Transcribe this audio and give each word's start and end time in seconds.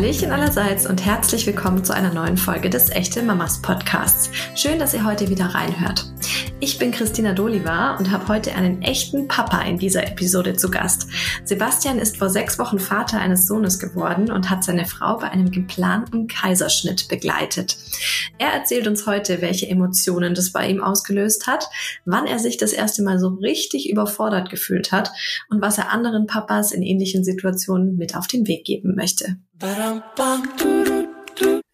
Hallöchen 0.00 0.32
allerseits 0.32 0.86
und 0.86 1.04
herzlich 1.04 1.46
willkommen 1.46 1.84
zu 1.84 1.92
einer 1.92 2.14
neuen 2.14 2.38
Folge 2.38 2.70
des 2.70 2.88
Echte 2.88 3.22
Mamas 3.22 3.60
Podcasts. 3.60 4.30
Schön, 4.54 4.78
dass 4.78 4.94
ihr 4.94 5.04
heute 5.04 5.28
wieder 5.28 5.44
reinhört. 5.44 6.06
Ich 6.58 6.78
bin 6.78 6.90
Christina 6.90 7.34
Doliva 7.34 7.98
und 7.98 8.10
habe 8.10 8.28
heute 8.28 8.54
einen 8.54 8.80
echten 8.80 9.28
Papa 9.28 9.60
in 9.60 9.76
dieser 9.76 10.06
Episode 10.06 10.56
zu 10.56 10.70
Gast. 10.70 11.08
Sebastian 11.44 11.98
ist 11.98 12.16
vor 12.16 12.30
sechs 12.30 12.58
Wochen 12.58 12.78
Vater 12.78 13.20
eines 13.20 13.46
Sohnes 13.46 13.78
geworden 13.78 14.32
und 14.32 14.48
hat 14.48 14.64
seine 14.64 14.86
Frau 14.86 15.18
bei 15.18 15.28
einem 15.28 15.50
geplanten 15.50 16.28
Kaiserschnitt 16.28 17.08
begleitet. 17.08 17.76
Er 18.38 18.54
erzählt 18.54 18.88
uns 18.88 19.06
heute, 19.06 19.42
welche 19.42 19.68
Emotionen 19.68 20.34
das 20.34 20.50
bei 20.50 20.66
ihm 20.66 20.82
ausgelöst 20.82 21.46
hat, 21.46 21.68
wann 22.06 22.26
er 22.26 22.38
sich 22.38 22.56
das 22.56 22.72
erste 22.72 23.02
Mal 23.02 23.18
so 23.18 23.28
richtig 23.28 23.90
überfordert 23.90 24.48
gefühlt 24.48 24.92
hat 24.92 25.10
und 25.50 25.60
was 25.60 25.76
er 25.76 25.92
anderen 25.92 26.26
Papas 26.26 26.72
in 26.72 26.80
ähnlichen 26.82 27.22
Situationen 27.22 27.98
mit 27.98 28.16
auf 28.16 28.28
den 28.28 28.48
Weg 28.48 28.64
geben 28.64 28.94
möchte. 28.96 29.36
Ba-dum-bum. 29.60 30.40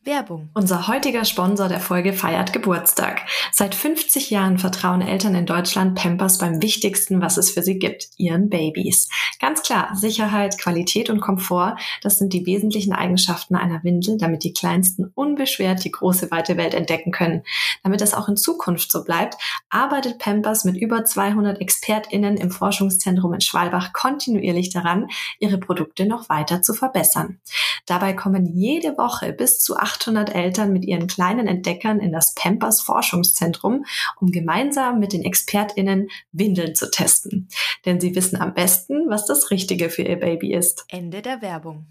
Werbung. 0.07 0.51
Unser 0.55 0.87
heutiger 0.87 1.25
Sponsor 1.25 1.69
der 1.69 1.81
Folge 1.81 2.13
feiert 2.13 2.53
Geburtstag. 2.53 3.23
Seit 3.53 3.75
50 3.75 4.31
Jahren 4.31 4.59
vertrauen 4.59 5.03
Eltern 5.03 5.35
in 5.35 5.47
Deutschland 5.47 5.97
Pampers 5.97 6.39
beim 6.39 6.63
wichtigsten, 6.63 7.21
was 7.21 7.37
es 7.37 7.51
für 7.51 7.63
sie 7.63 7.79
gibt, 7.79 8.09
ihren 8.17 8.49
Babys. 8.49 9.09
Ganz 9.41 9.63
klar, 9.63 9.91
Sicherheit, 9.95 10.59
Qualität 10.59 11.11
und 11.11 11.21
Komfort, 11.21 11.77
das 12.03 12.19
sind 12.19 12.33
die 12.33 12.47
wesentlichen 12.47 12.93
Eigenschaften 12.93 13.57
einer 13.57 13.83
Windel, 13.83 14.17
damit 14.17 14.45
die 14.45 14.53
Kleinsten 14.53 15.11
unbeschwert 15.15 15.83
die 15.85 15.91
große 15.91 16.31
weite 16.31 16.57
Welt 16.57 16.75
entdecken 16.75 17.11
können. 17.11 17.43
Damit 17.83 18.01
das 18.01 18.15
auch 18.15 18.29
in 18.29 18.37
Zukunft 18.37 18.93
so 18.93 19.03
bleibt, 19.03 19.37
arbeitet 19.71 20.19
Pampers 20.19 20.65
mit 20.65 20.77
über 20.77 21.05
200 21.05 21.61
ExpertInnen 21.61 22.37
im 22.37 22.53
Forschungszentrum 22.53 23.35
in 23.35 23.41
Schwalbach 23.41 23.93
kontinuierlich 23.93 24.71
daran, 24.71 25.09
ihre 25.41 25.59
Produkte 25.59 26.07
noch 26.07 26.29
weiter 26.29 26.63
zu 26.63 26.75
verbessern. 26.75 27.41
Dabei 27.87 28.13
kommen 28.13 28.47
jede 28.47 28.97
Woche 28.97 29.33
bis 29.33 29.61
zu 29.61 29.77
800 29.97 30.35
Eltern 30.35 30.73
mit 30.73 30.85
ihren 30.85 31.07
kleinen 31.07 31.47
Entdeckern 31.47 32.01
in 32.01 32.13
das 32.13 32.35
Pampers 32.35 32.81
Forschungszentrum, 32.83 33.85
um 34.21 34.31
gemeinsam 34.31 34.99
mit 34.99 35.13
den 35.13 35.25
ExpertInnen 35.25 36.09
Windeln 36.33 36.75
zu 36.75 36.91
testen. 36.91 37.49
Denn 37.85 38.01
sie 38.01 38.15
wissen 38.15 38.41
am 38.41 38.55
besten, 38.55 39.09
was 39.09 39.27
das 39.27 39.51
Richtige 39.51 39.91
für 39.91 40.03
ihr 40.03 40.21
Baby 40.21 40.53
ist. 40.55 40.85
Ende 40.89 41.23
der 41.23 41.43
Werbung. 41.43 41.87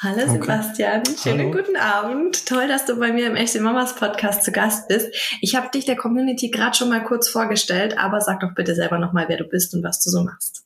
Hallo 0.00 0.22
okay. 0.22 0.40
Sebastian, 0.40 1.02
schönen 1.20 1.38
Hallo. 1.40 1.50
guten 1.50 1.76
Abend. 1.76 2.46
Toll, 2.46 2.68
dass 2.68 2.86
du 2.86 2.96
bei 3.00 3.12
mir 3.12 3.26
im 3.26 3.34
Echte 3.34 3.60
Mamas 3.60 3.96
Podcast 3.96 4.44
zu 4.44 4.52
Gast 4.52 4.86
bist. 4.86 5.08
Ich 5.40 5.56
habe 5.56 5.70
dich 5.74 5.86
der 5.86 5.96
Community 5.96 6.50
gerade 6.50 6.76
schon 6.76 6.88
mal 6.88 7.02
kurz 7.02 7.28
vorgestellt, 7.28 7.98
aber 7.98 8.20
sag 8.20 8.38
doch 8.40 8.54
bitte 8.54 8.76
selber 8.76 8.98
nochmal, 8.98 9.24
wer 9.28 9.38
du 9.38 9.44
bist 9.44 9.74
und 9.74 9.82
was 9.82 10.00
du 10.00 10.10
so 10.10 10.22
machst. 10.22 10.62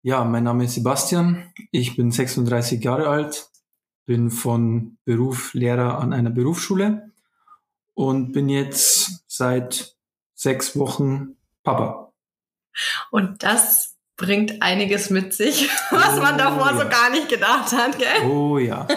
Ja, 0.00 0.24
mein 0.24 0.44
Name 0.44 0.64
ist 0.64 0.74
Sebastian. 0.74 1.42
Ich 1.72 1.94
bin 1.96 2.10
36 2.10 2.82
Jahre 2.82 3.08
alt, 3.08 3.50
bin 4.08 4.30
von 4.30 4.96
Beruf 5.04 5.52
Lehrer 5.52 5.98
an 5.98 6.14
einer 6.14 6.30
Berufsschule 6.30 7.12
und 7.92 8.32
bin 8.32 8.48
jetzt 8.48 9.22
seit 9.26 9.96
sechs 10.34 10.78
Wochen 10.78 11.36
Papa. 11.62 12.10
Und 13.10 13.42
das 13.42 13.98
bringt 14.16 14.62
einiges 14.62 15.10
mit 15.10 15.34
sich, 15.34 15.68
was 15.90 16.16
oh, 16.16 16.22
man 16.22 16.38
davor 16.38 16.70
ja. 16.70 16.78
so 16.78 16.88
gar 16.88 17.10
nicht 17.10 17.28
gedacht 17.28 17.70
hat, 17.72 17.98
gell? 17.98 18.30
Oh 18.30 18.56
ja. 18.56 18.88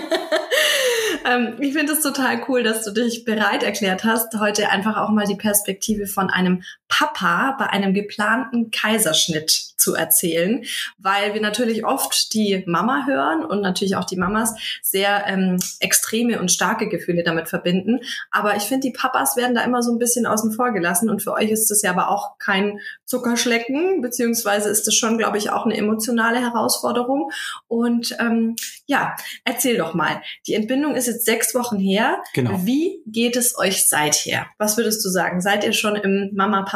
ähm, 1.26 1.58
ich 1.60 1.74
finde 1.74 1.92
es 1.92 2.02
total 2.02 2.46
cool, 2.48 2.64
dass 2.64 2.86
du 2.86 2.92
dich 2.92 3.26
bereit 3.26 3.64
erklärt 3.64 4.06
hast, 4.06 4.40
heute 4.40 4.70
einfach 4.70 4.96
auch 4.96 5.10
mal 5.10 5.26
die 5.26 5.36
Perspektive 5.36 6.08
von 6.08 6.30
einem 6.30 6.64
Papa 6.92 7.56
bei 7.58 7.68
einem 7.68 7.94
geplanten 7.94 8.70
Kaiserschnitt 8.70 9.72
zu 9.78 9.96
erzählen, 9.96 10.64
weil 11.00 11.34
wir 11.34 11.42
natürlich 11.42 11.86
oft 11.86 12.34
die 12.34 12.64
Mama 12.68 13.06
hören 13.08 13.44
und 13.44 13.62
natürlich 13.62 13.96
auch 13.96 14.06
die 14.06 14.18
Mamas 14.18 14.54
sehr 14.84 15.26
ähm, 15.26 15.58
extreme 15.80 16.40
und 16.40 16.52
starke 16.52 16.88
Gefühle 16.88 17.24
damit 17.24 17.50
verbinden. 17.50 18.00
Aber 18.30 18.56
ich 18.58 18.64
finde, 18.64 18.88
die 18.88 18.94
Papas 18.94 19.36
werden 19.36 19.56
da 19.56 19.64
immer 19.64 19.82
so 19.82 19.92
ein 19.92 19.98
bisschen 19.98 20.28
außen 20.28 20.52
vor 20.52 20.72
gelassen 20.72 21.10
und 21.10 21.24
für 21.24 21.34
euch 21.34 21.50
ist 21.50 21.72
das 21.72 21.82
ja 21.82 21.92
aber 21.92 22.10
auch 22.10 22.38
kein 22.38 22.80
Zuckerschlecken, 23.06 24.02
beziehungsweise 24.02 24.70
ist 24.70 24.86
das 24.86 24.96
schon, 24.96 25.18
glaube 25.18 25.38
ich, 25.38 25.50
auch 25.50 25.66
eine 25.66 25.76
emotionale 25.76 26.40
Herausforderung. 26.40 27.32
Und 27.68 28.16
ähm, 28.20 28.56
ja, 28.86 29.16
erzähl 29.44 29.78
doch 29.78 29.94
mal. 29.94 30.22
Die 30.48 30.54
Entbindung 30.54 30.96
ist 30.96 31.08
jetzt 31.08 31.26
sechs 31.26 31.56
Wochen 31.56 31.80
her. 31.80 32.22
Genau. 32.34 32.60
Wie 32.64 33.02
geht 33.06 33.36
es 33.36 33.58
euch 33.58 33.88
seither? 33.88 34.46
Was 34.58 34.78
würdest 34.78 35.04
du 35.04 35.10
sagen? 35.10 35.42
Seid 35.42 35.64
ihr 35.64 35.74
schon 35.74 35.96
im 35.96 36.32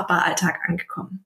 Mama-Papa-Alltag 0.06 0.60
angekommen? 0.68 1.26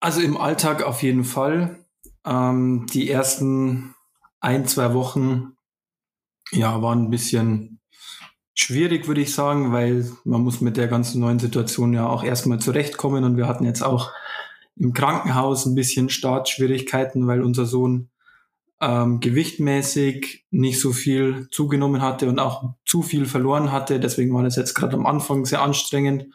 Also 0.00 0.20
im 0.20 0.36
Alltag 0.36 0.82
auf 0.82 1.02
jeden 1.02 1.24
Fall. 1.24 1.84
Ähm, 2.24 2.86
die 2.92 3.10
ersten 3.10 3.94
ein, 4.40 4.66
zwei 4.66 4.94
Wochen 4.94 5.56
ja, 6.52 6.82
waren 6.82 7.04
ein 7.04 7.10
bisschen 7.10 7.80
schwierig, 8.54 9.08
würde 9.08 9.22
ich 9.22 9.34
sagen, 9.34 9.72
weil 9.72 10.10
man 10.24 10.42
muss 10.42 10.60
mit 10.60 10.76
der 10.76 10.88
ganzen 10.88 11.20
neuen 11.20 11.38
Situation 11.38 11.92
ja 11.92 12.06
auch 12.06 12.22
erstmal 12.22 12.60
zurechtkommen 12.60 13.24
und 13.24 13.36
wir 13.36 13.48
hatten 13.48 13.64
jetzt 13.64 13.82
auch 13.82 14.12
im 14.76 14.92
Krankenhaus 14.92 15.66
ein 15.66 15.74
bisschen 15.74 16.08
Startschwierigkeiten, 16.08 17.26
weil 17.26 17.42
unser 17.42 17.66
Sohn 17.66 18.10
ähm, 18.80 19.20
gewichtmäßig 19.20 20.44
nicht 20.50 20.80
so 20.80 20.92
viel 20.92 21.48
zugenommen 21.50 22.02
hatte 22.02 22.28
und 22.28 22.38
auch 22.38 22.74
zu 22.84 23.02
viel 23.02 23.26
verloren 23.26 23.72
hatte. 23.72 23.98
Deswegen 23.98 24.34
war 24.34 24.42
das 24.42 24.56
jetzt 24.56 24.74
gerade 24.74 24.96
am 24.96 25.06
Anfang 25.06 25.46
sehr 25.46 25.62
anstrengend. 25.62 26.26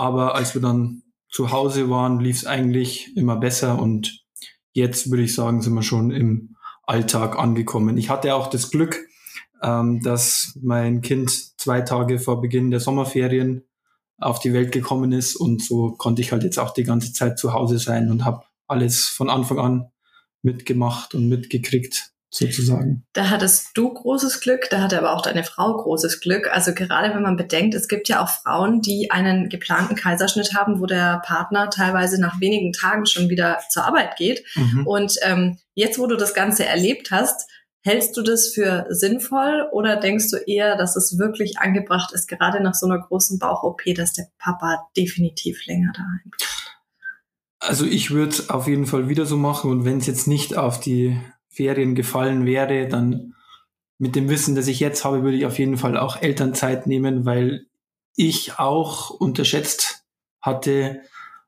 Aber 0.00 0.34
als 0.34 0.54
wir 0.54 0.62
dann 0.62 1.02
zu 1.28 1.52
Hause 1.52 1.90
waren, 1.90 2.20
lief 2.20 2.36
es 2.36 2.46
eigentlich 2.46 3.14
immer 3.18 3.36
besser 3.36 3.78
und 3.78 4.24
jetzt 4.72 5.10
würde 5.10 5.24
ich 5.24 5.34
sagen, 5.34 5.60
sind 5.60 5.74
wir 5.74 5.82
schon 5.82 6.10
im 6.10 6.56
Alltag 6.84 7.38
angekommen. 7.38 7.98
Ich 7.98 8.08
hatte 8.08 8.34
auch 8.34 8.46
das 8.46 8.70
Glück, 8.70 9.06
ähm, 9.62 10.00
dass 10.00 10.58
mein 10.62 11.02
Kind 11.02 11.30
zwei 11.60 11.82
Tage 11.82 12.18
vor 12.18 12.40
Beginn 12.40 12.70
der 12.70 12.80
Sommerferien 12.80 13.68
auf 14.16 14.38
die 14.38 14.54
Welt 14.54 14.72
gekommen 14.72 15.12
ist 15.12 15.36
und 15.36 15.62
so 15.62 15.92
konnte 15.92 16.22
ich 16.22 16.32
halt 16.32 16.44
jetzt 16.44 16.58
auch 16.58 16.72
die 16.72 16.84
ganze 16.84 17.12
Zeit 17.12 17.38
zu 17.38 17.52
Hause 17.52 17.78
sein 17.78 18.10
und 18.10 18.24
habe 18.24 18.44
alles 18.68 19.04
von 19.04 19.28
Anfang 19.28 19.58
an 19.58 19.90
mitgemacht 20.40 21.14
und 21.14 21.28
mitgekriegt 21.28 22.14
sozusagen. 22.30 23.04
Da 23.12 23.28
hattest 23.28 23.70
du 23.74 23.92
großes 23.92 24.40
Glück, 24.40 24.68
da 24.70 24.80
hatte 24.80 24.98
aber 24.98 25.14
auch 25.14 25.22
deine 25.22 25.42
Frau 25.42 25.76
großes 25.76 26.20
Glück. 26.20 26.48
Also 26.52 26.72
gerade 26.72 27.12
wenn 27.12 27.22
man 27.22 27.36
bedenkt, 27.36 27.74
es 27.74 27.88
gibt 27.88 28.08
ja 28.08 28.22
auch 28.22 28.28
Frauen, 28.28 28.80
die 28.80 29.10
einen 29.10 29.48
geplanten 29.48 29.96
Kaiserschnitt 29.96 30.54
haben, 30.54 30.80
wo 30.80 30.86
der 30.86 31.20
Partner 31.24 31.70
teilweise 31.70 32.20
nach 32.20 32.40
wenigen 32.40 32.72
Tagen 32.72 33.04
schon 33.06 33.28
wieder 33.28 33.58
zur 33.68 33.84
Arbeit 33.84 34.16
geht. 34.16 34.44
Mhm. 34.54 34.86
Und 34.86 35.16
ähm, 35.22 35.58
jetzt, 35.74 35.98
wo 35.98 36.06
du 36.06 36.16
das 36.16 36.32
Ganze 36.32 36.64
erlebt 36.64 37.10
hast, 37.10 37.50
hältst 37.82 38.16
du 38.16 38.22
das 38.22 38.48
für 38.48 38.86
sinnvoll 38.90 39.68
oder 39.72 39.96
denkst 39.96 40.30
du 40.30 40.36
eher, 40.36 40.76
dass 40.76 40.96
es 40.96 41.18
wirklich 41.18 41.58
angebracht 41.58 42.12
ist, 42.12 42.28
gerade 42.28 42.62
nach 42.62 42.74
so 42.74 42.86
einer 42.86 43.00
großen 43.00 43.38
Bauch-OP, 43.38 43.82
dass 43.96 44.12
der 44.12 44.28
Papa 44.38 44.86
definitiv 44.96 45.66
länger 45.66 45.92
daheim 45.92 46.20
bleibt? 46.24 46.46
Also 47.58 47.84
ich 47.84 48.10
würde 48.10 48.36
auf 48.48 48.68
jeden 48.68 48.86
Fall 48.86 49.08
wieder 49.08 49.26
so 49.26 49.36
machen 49.36 49.70
und 49.70 49.84
wenn 49.84 49.98
es 49.98 50.06
jetzt 50.06 50.26
nicht 50.26 50.56
auf 50.56 50.80
die 50.80 51.20
Ferien 51.50 51.94
gefallen 51.94 52.46
wäre, 52.46 52.88
dann 52.88 53.34
mit 53.98 54.16
dem 54.16 54.30
Wissen, 54.30 54.54
das 54.54 54.68
ich 54.68 54.80
jetzt 54.80 55.04
habe, 55.04 55.22
würde 55.22 55.36
ich 55.36 55.44
auf 55.44 55.58
jeden 55.58 55.76
Fall 55.76 55.98
auch 55.98 56.22
Elternzeit 56.22 56.86
nehmen, 56.86 57.26
weil 57.26 57.66
ich 58.16 58.58
auch 58.58 59.10
unterschätzt 59.10 60.04
hatte, 60.40 61.02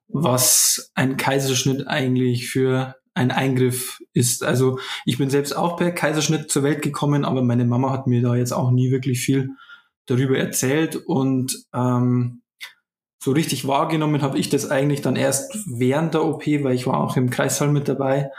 was 0.09 0.91
ein 0.95 1.17
Kaiserschnitt 1.17 1.87
eigentlich 1.87 2.51
für 2.51 2.97
ein 3.15 3.31
Eingriff 3.31 4.03
ist. 4.13 4.43
Also 4.43 4.79
ich 5.05 5.19
bin 5.19 5.31
selbst 5.31 5.57
auch 5.57 5.77
per 5.77 5.93
Kaiserschnitt 5.93 6.51
zur 6.51 6.63
Welt 6.63 6.83
gekommen, 6.83 7.25
aber 7.25 7.43
meine 7.43 7.65
Mama 7.65 7.91
hat 7.91 8.07
mir 8.07 8.23
da 8.23 8.35
jetzt 8.35 8.53
auch 8.53 8.71
nie 8.71 8.91
wirklich 8.91 9.21
viel 9.21 9.51
darüber 10.07 10.37
erzählt 10.37 10.97
und 10.97 11.57
ähm, 11.73 12.43
so 13.23 13.33
richtig 13.33 13.69
wahrgenommen 13.69 14.21
habe 14.23 14.39
ich 14.39 14.49
das 14.49 14.69
eigentlich 14.69 15.01
dann 15.01 15.15
erst 15.15 15.57
während 15.67 16.15
der 16.15 16.25
OP, 16.25 16.45
weil 16.47 16.75
ich 16.75 16.87
war 16.87 17.01
auch 17.01 17.17
im 17.17 17.31
Kreissaal 17.31 17.69
mit 17.69 17.87
dabei 17.87 18.31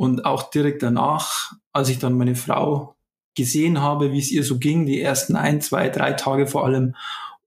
und 0.00 0.24
auch 0.24 0.48
direkt 0.48 0.82
danach, 0.82 1.52
als 1.74 1.90
ich 1.90 1.98
dann 1.98 2.16
meine 2.16 2.34
Frau 2.34 2.96
gesehen 3.34 3.82
habe, 3.82 4.12
wie 4.12 4.18
es 4.18 4.30
ihr 4.30 4.44
so 4.44 4.58
ging, 4.58 4.86
die 4.86 4.98
ersten 4.98 5.36
ein, 5.36 5.60
zwei, 5.60 5.90
drei 5.90 6.14
Tage 6.14 6.46
vor 6.46 6.64
allem. 6.64 6.96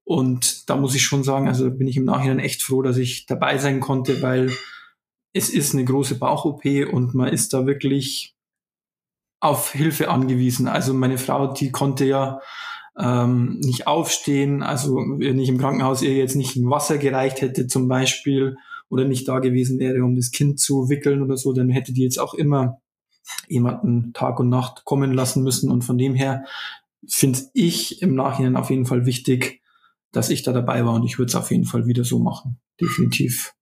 Und 0.04 0.70
da 0.70 0.76
muss 0.76 0.94
ich 0.94 1.02
schon 1.02 1.24
sagen, 1.24 1.48
also 1.48 1.68
bin 1.68 1.88
ich 1.88 1.96
im 1.96 2.04
Nachhinein 2.04 2.38
echt 2.38 2.62
froh, 2.62 2.80
dass 2.82 2.96
ich 2.96 3.26
dabei 3.26 3.58
sein 3.58 3.80
konnte, 3.80 4.22
weil 4.22 4.52
es 5.32 5.50
ist 5.50 5.74
eine 5.74 5.84
große 5.84 6.14
Bauch-OP 6.14 6.64
und 6.92 7.12
man 7.12 7.26
ist 7.26 7.52
da 7.54 7.66
wirklich 7.66 8.36
auf 9.40 9.72
Hilfe 9.72 10.08
angewiesen. 10.08 10.68
Also 10.68 10.94
meine 10.94 11.18
Frau, 11.18 11.52
die 11.52 11.72
konnte 11.72 12.04
ja 12.04 12.40
ähm, 12.96 13.58
nicht 13.64 13.88
aufstehen, 13.88 14.62
also 14.62 14.94
wenn 14.94 15.40
ich 15.40 15.48
im 15.48 15.58
Krankenhaus 15.58 16.02
ihr 16.02 16.14
jetzt 16.14 16.36
nicht 16.36 16.54
Wasser 16.62 16.98
gereicht 16.98 17.40
hätte 17.40 17.66
zum 17.66 17.88
Beispiel 17.88 18.56
oder 18.88 19.04
nicht 19.04 19.26
da 19.28 19.38
gewesen 19.38 19.78
wäre, 19.78 20.04
um 20.04 20.14
das 20.14 20.30
Kind 20.30 20.60
zu 20.60 20.88
wickeln 20.88 21.22
oder 21.22 21.36
so, 21.36 21.52
dann 21.52 21.70
hätte 21.70 21.92
die 21.92 22.02
jetzt 22.02 22.18
auch 22.18 22.34
immer 22.34 22.80
jemanden 23.48 24.12
Tag 24.12 24.38
und 24.38 24.48
Nacht 24.48 24.84
kommen 24.84 25.12
lassen 25.12 25.42
müssen. 25.42 25.70
Und 25.70 25.82
von 25.82 25.98
dem 25.98 26.14
her 26.14 26.44
finde 27.06 27.40
ich 27.52 28.02
im 28.02 28.14
Nachhinein 28.14 28.56
auf 28.56 28.70
jeden 28.70 28.86
Fall 28.86 29.06
wichtig, 29.06 29.62
dass 30.12 30.30
ich 30.30 30.42
da 30.42 30.52
dabei 30.52 30.84
war 30.84 30.94
und 30.94 31.04
ich 31.04 31.18
würde 31.18 31.30
es 31.30 31.34
auf 31.34 31.50
jeden 31.50 31.64
Fall 31.64 31.86
wieder 31.86 32.04
so 32.04 32.18
machen. 32.18 32.60
Definitiv. 32.80 33.54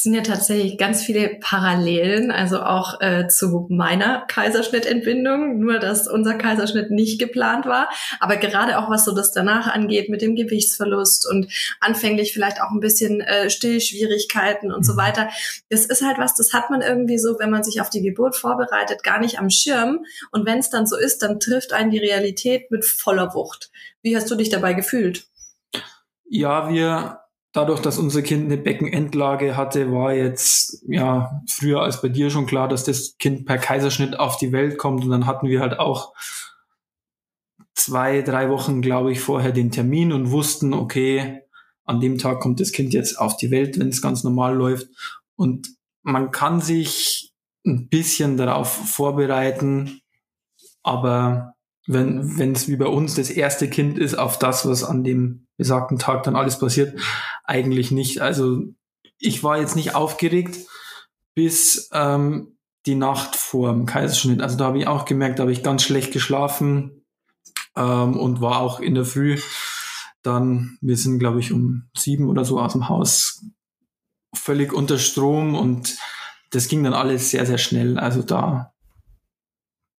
Es 0.00 0.04
sind 0.04 0.14
ja 0.14 0.22
tatsächlich 0.22 0.78
ganz 0.78 1.02
viele 1.02 1.28
Parallelen, 1.28 2.30
also 2.30 2.62
auch 2.62 3.02
äh, 3.02 3.28
zu 3.28 3.66
meiner 3.68 4.24
Kaiserschnittentbindung, 4.28 5.58
nur 5.58 5.78
dass 5.78 6.08
unser 6.08 6.36
Kaiserschnitt 6.38 6.90
nicht 6.90 7.18
geplant 7.18 7.66
war. 7.66 7.90
Aber 8.18 8.38
gerade 8.38 8.78
auch 8.78 8.88
was 8.88 9.04
so 9.04 9.14
das 9.14 9.30
danach 9.30 9.66
angeht 9.66 10.08
mit 10.08 10.22
dem 10.22 10.36
Gewichtsverlust 10.36 11.28
und 11.30 11.52
anfänglich 11.80 12.32
vielleicht 12.32 12.62
auch 12.62 12.70
ein 12.70 12.80
bisschen 12.80 13.20
äh, 13.20 13.50
Stillschwierigkeiten 13.50 14.72
und 14.72 14.86
so 14.86 14.94
mhm. 14.94 14.96
weiter. 14.96 15.28
Das 15.68 15.84
ist 15.84 16.00
halt 16.00 16.16
was, 16.16 16.34
das 16.34 16.54
hat 16.54 16.70
man 16.70 16.80
irgendwie 16.80 17.18
so, 17.18 17.38
wenn 17.38 17.50
man 17.50 17.62
sich 17.62 17.82
auf 17.82 17.90
die 17.90 18.00
Geburt 18.00 18.36
vorbereitet, 18.36 19.02
gar 19.02 19.20
nicht 19.20 19.38
am 19.38 19.50
Schirm. 19.50 20.06
Und 20.32 20.46
wenn 20.46 20.60
es 20.60 20.70
dann 20.70 20.86
so 20.86 20.96
ist, 20.96 21.20
dann 21.20 21.40
trifft 21.40 21.74
einen 21.74 21.90
die 21.90 21.98
Realität 21.98 22.70
mit 22.70 22.86
voller 22.86 23.34
Wucht. 23.34 23.70
Wie 24.00 24.16
hast 24.16 24.30
du 24.30 24.34
dich 24.34 24.48
dabei 24.48 24.72
gefühlt? 24.72 25.26
Ja, 26.24 26.70
wir 26.70 27.20
dadurch, 27.52 27.80
dass 27.80 27.98
unser 27.98 28.22
Kind 28.22 28.46
eine 28.46 28.56
Beckenendlage 28.56 29.56
hatte, 29.56 29.92
war 29.92 30.12
jetzt 30.12 30.84
ja 30.86 31.42
früher 31.48 31.82
als 31.82 32.00
bei 32.00 32.08
dir 32.08 32.30
schon 32.30 32.46
klar, 32.46 32.68
dass 32.68 32.84
das 32.84 33.16
Kind 33.18 33.46
per 33.46 33.58
Kaiserschnitt 33.58 34.18
auf 34.18 34.36
die 34.36 34.52
Welt 34.52 34.78
kommt. 34.78 35.04
Und 35.04 35.10
dann 35.10 35.26
hatten 35.26 35.48
wir 35.48 35.60
halt 35.60 35.78
auch 35.78 36.14
zwei, 37.74 38.22
drei 38.22 38.50
Wochen, 38.50 38.82
glaube 38.82 39.12
ich, 39.12 39.20
vorher 39.20 39.52
den 39.52 39.70
Termin 39.70 40.12
und 40.12 40.30
wussten, 40.30 40.74
okay, 40.74 41.42
an 41.84 42.00
dem 42.00 42.18
Tag 42.18 42.40
kommt 42.40 42.60
das 42.60 42.72
Kind 42.72 42.92
jetzt 42.92 43.18
auf 43.18 43.36
die 43.36 43.50
Welt, 43.50 43.78
wenn 43.78 43.88
es 43.88 44.02
ganz 44.02 44.22
normal 44.22 44.54
läuft. 44.54 44.88
Und 45.34 45.68
man 46.02 46.30
kann 46.30 46.60
sich 46.60 47.34
ein 47.66 47.88
bisschen 47.88 48.36
darauf 48.36 48.70
vorbereiten, 48.70 50.00
aber 50.82 51.54
wenn 51.86 52.38
wenn 52.38 52.52
es 52.52 52.68
wie 52.68 52.76
bei 52.76 52.86
uns 52.86 53.16
das 53.16 53.30
erste 53.30 53.68
Kind 53.68 53.98
ist, 53.98 54.14
auf 54.14 54.38
das, 54.38 54.66
was 54.66 54.84
an 54.84 55.02
dem 55.02 55.46
besagten 55.56 55.98
Tag 55.98 56.22
dann 56.22 56.36
alles 56.36 56.58
passiert, 56.58 56.98
eigentlich 57.50 57.90
nicht. 57.90 58.20
Also 58.20 58.62
ich 59.18 59.42
war 59.44 59.58
jetzt 59.58 59.76
nicht 59.76 59.94
aufgeregt 59.94 60.58
bis 61.34 61.90
ähm, 61.92 62.56
die 62.86 62.94
Nacht 62.94 63.36
vor 63.36 63.72
dem 63.72 63.86
Kaiserschnitt. 63.86 64.40
Also 64.40 64.56
da 64.56 64.66
habe 64.66 64.78
ich 64.78 64.86
auch 64.86 65.04
gemerkt, 65.04 65.38
da 65.38 65.42
habe 65.42 65.52
ich 65.52 65.62
ganz 65.62 65.82
schlecht 65.82 66.12
geschlafen 66.12 67.04
ähm, 67.76 68.16
und 68.16 68.40
war 68.40 68.60
auch 68.60 68.80
in 68.80 68.94
der 68.94 69.04
Früh 69.04 69.38
dann, 70.22 70.78
wir 70.80 70.96
sind 70.96 71.18
glaube 71.18 71.40
ich 71.40 71.52
um 71.52 71.88
sieben 71.96 72.28
oder 72.28 72.44
so 72.44 72.60
aus 72.60 72.72
dem 72.72 72.88
Haus 72.88 73.44
völlig 74.34 74.72
unter 74.72 74.98
Strom 74.98 75.54
und 75.54 75.96
das 76.50 76.68
ging 76.68 76.82
dann 76.84 76.94
alles 76.94 77.30
sehr, 77.30 77.46
sehr 77.46 77.58
schnell. 77.58 77.98
Also 77.98 78.22
da 78.22 78.72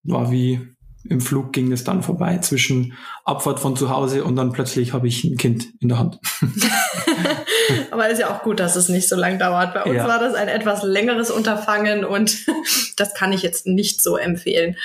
war 0.03 0.31
wie 0.31 0.75
im 1.03 1.21
Flug 1.21 1.51
ging 1.53 1.71
es 1.71 1.83
dann 1.83 2.03
vorbei 2.03 2.38
zwischen 2.39 2.94
Abfahrt 3.25 3.59
von 3.59 3.75
zu 3.75 3.89
Hause 3.89 4.24
und 4.24 4.36
dann 4.36 4.51
plötzlich 4.51 4.94
habe 4.94 5.07
ich 5.07 5.24
ein 5.24 5.38
Kind 5.38 5.68
in 5.80 5.89
der 5.89 6.00
Hand. 6.00 6.19
Aber 7.92 8.09
ist 8.09 8.19
ja 8.19 8.33
auch 8.33 8.44
gut, 8.44 8.59
dass 8.59 8.75
es 8.75 8.89
nicht 8.89 9.07
so 9.07 9.15
lang 9.15 9.39
dauert. 9.39 9.74
Bei 9.74 9.83
uns 9.83 9.95
ja. 9.95 10.07
war 10.07 10.19
das 10.19 10.33
ein 10.36 10.48
etwas 10.48 10.83
längeres 10.83 11.31
Unterfangen 11.31 12.06
und 12.06 12.45
das 12.98 13.13
kann 13.13 13.33
ich 13.33 13.42
jetzt 13.42 13.65
nicht 13.65 14.01
so 14.01 14.18
empfehlen. 14.18 14.75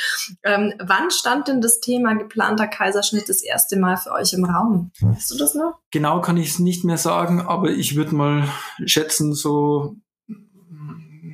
Ähm, 0.42 0.74
wann 0.78 1.10
stand 1.10 1.48
denn 1.48 1.60
das 1.60 1.80
Thema 1.80 2.14
geplanter 2.14 2.66
Kaiserschnitt 2.66 3.28
das 3.28 3.42
erste 3.42 3.76
Mal 3.76 3.96
für 3.96 4.12
euch 4.12 4.32
im 4.32 4.44
Raum? 4.44 4.92
Weißt 5.00 5.30
du 5.30 5.36
das 5.36 5.54
noch? 5.54 5.78
Genau 5.90 6.20
kann 6.20 6.36
ich 6.36 6.50
es 6.50 6.58
nicht 6.58 6.84
mehr 6.84 6.98
sagen, 6.98 7.40
aber 7.40 7.70
ich 7.70 7.96
würde 7.96 8.14
mal 8.14 8.48
schätzen, 8.84 9.34
so 9.34 9.96